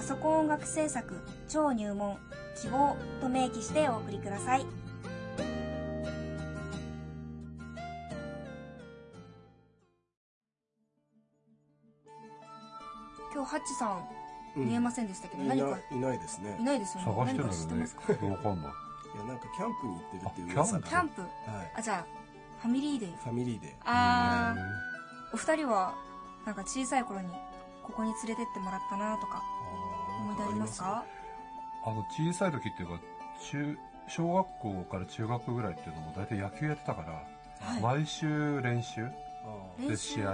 [0.00, 2.16] パソコン音楽制作超入門
[2.56, 4.64] 希望と明記してお送りください。
[13.34, 14.08] 今日ハッチさん
[14.56, 14.68] うん。
[14.68, 15.66] 見えませんでしたけど、い何か？
[15.66, 16.56] ないいないですね。
[16.58, 17.12] いないですよね。
[17.12, 18.12] 探してるのますか？
[18.24, 18.30] ね。
[18.30, 18.72] わかんない。
[18.72, 21.20] いやなんかキャンプに行ってるっていうあ噂がキャンプ？
[21.20, 21.30] はい。
[21.76, 22.06] あじゃあ
[22.62, 23.18] ファミリーデー。
[23.18, 25.34] ファミリーであー。
[25.34, 25.94] お二人は
[26.46, 27.28] なんか小さい頃に
[27.82, 29.42] ここに連れてってもらったなとか。
[29.70, 29.79] 思
[30.44, 31.04] い出ありますか
[31.84, 33.00] あの、小さい時っていうか、
[33.40, 33.78] 中、
[34.08, 37.12] 小学校から中学ぐらいっていうのも大体野球やってたから、
[37.60, 37.82] はい。
[37.82, 40.32] 毎週練習あで試合。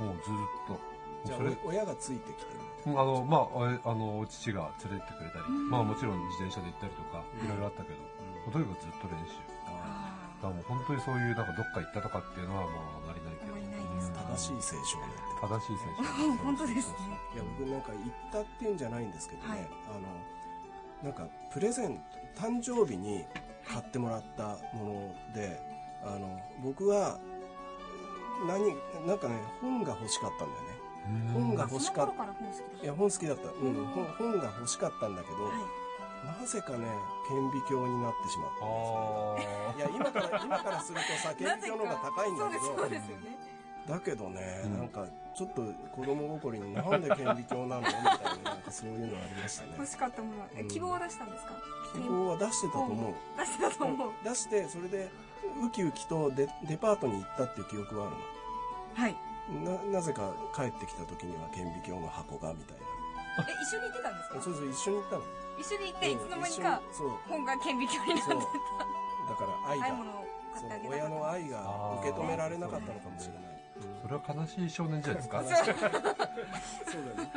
[0.00, 0.80] もうずっと。
[1.24, 5.70] それお親がついてきてるうんあのまあああの父が連れてってくれたり、うん。
[5.70, 7.96] まあもちろん自転車で行ったりとかいろいろあったけど、
[8.46, 8.52] うん。
[8.52, 9.32] とにかくずっと練習。
[9.70, 13.54] あだからもう本当にそういうなんかどっか行ったとかっていうのはまああまりないけど。
[14.34, 15.88] 正しい青少年って正しい選
[16.36, 16.96] 手 本当ですね。
[17.34, 18.00] いや僕なんか行っ
[18.32, 19.58] たっていうんじゃないんですけどね、はい。
[19.60, 21.98] あのなんかプレゼン
[22.34, 23.26] ト誕生日に
[23.66, 25.60] 買ってもらったもので
[26.02, 27.18] あの僕は
[28.46, 28.74] 何
[29.06, 30.74] なんかね本が欲しかったんだよね。
[31.06, 31.44] うん。
[31.48, 35.84] 本が欲しかっその頃から本好きでいや本好きだった、うん、本本が欲しかったんだけど、はい。
[36.40, 36.86] なぜかね
[37.28, 42.64] 顕微鏡になってしまったあいや今から今からするとさ 顕微鏡の方が高いんだけど。
[42.64, 43.38] そうですそうですよね。
[43.86, 44.78] だけどね、うん。
[44.78, 47.80] なんかちょっと子供心になんで顕微鏡なの？
[47.80, 48.02] みたい
[48.44, 49.74] ななんかそういうのありましたね。
[49.76, 50.46] 欲しかったもの。
[50.60, 50.68] うん。
[50.68, 51.52] 希望は出したんですか？
[51.92, 53.14] 希望は出してたと思う。
[53.38, 54.10] 出してたと思う。
[54.24, 55.10] 出してそれで
[55.62, 58.16] ウキウキとデデパートに行ったっていう記憶はある
[58.94, 59.16] はい。
[59.64, 64.36] のななぜか帰ってきた時には顕微鏡の箱がみたいえ一緒に行ってたんですか？
[64.36, 65.22] なそうそう一緒に行ったの。
[65.58, 67.10] 一緒に行っていつの間にかそう。
[67.28, 68.40] 本が顕微鏡になってそう。
[69.28, 69.86] だから愛が
[70.88, 73.53] 親の愛が受け止められなかったのかもしれない、
[74.02, 75.42] それは悲しい少年じゃないですか？
[75.42, 75.50] そう。
[75.50, 77.30] だね、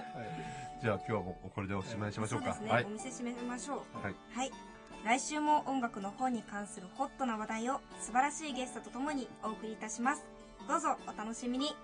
[0.81, 2.57] じゃあ今日はもうこれでおしまいにしましょうか。
[2.67, 2.85] はい。
[2.85, 3.77] お店閉めましょう。
[4.03, 4.15] はい。
[4.33, 4.51] はい。
[5.05, 10.25] 来週も音楽の本に関するホットな話題を素晴らしいゲストとともにお送りいたします。
[10.67, 11.75] どうぞお楽しみに。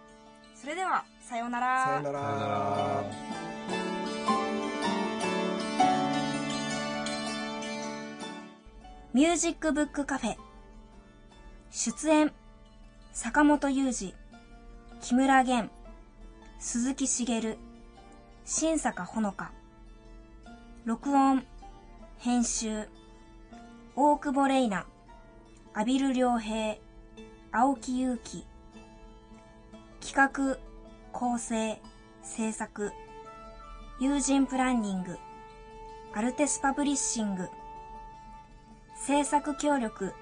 [0.55, 1.85] それではさようなら。
[1.85, 2.19] さよなら。
[2.19, 3.03] さよなら。
[9.13, 10.35] ミュージックブックカフェ。
[11.69, 12.33] 出演
[13.13, 14.15] 坂本雄二
[15.03, 15.69] 木村玄
[16.59, 17.57] 鈴木茂
[18.45, 19.51] 新坂ほのか。
[20.85, 21.43] 録音
[22.19, 22.87] 編集
[23.97, 24.85] 大久保玲奈
[25.73, 26.77] 阿比留良平
[27.51, 28.45] 青木祐希
[29.99, 30.57] 企画
[31.11, 31.81] 構成
[32.21, 32.93] 制作
[33.99, 35.17] 友人プランニング
[36.13, 37.49] アルテスパブリッシング。
[38.95, 40.13] 制作協力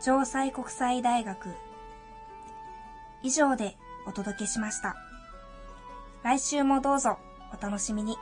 [0.00, 1.54] 城西国際大学。
[3.24, 3.76] 以上で
[4.06, 4.96] お届けしました。
[6.22, 7.18] 来週もどうぞ
[7.58, 8.16] お楽しみに。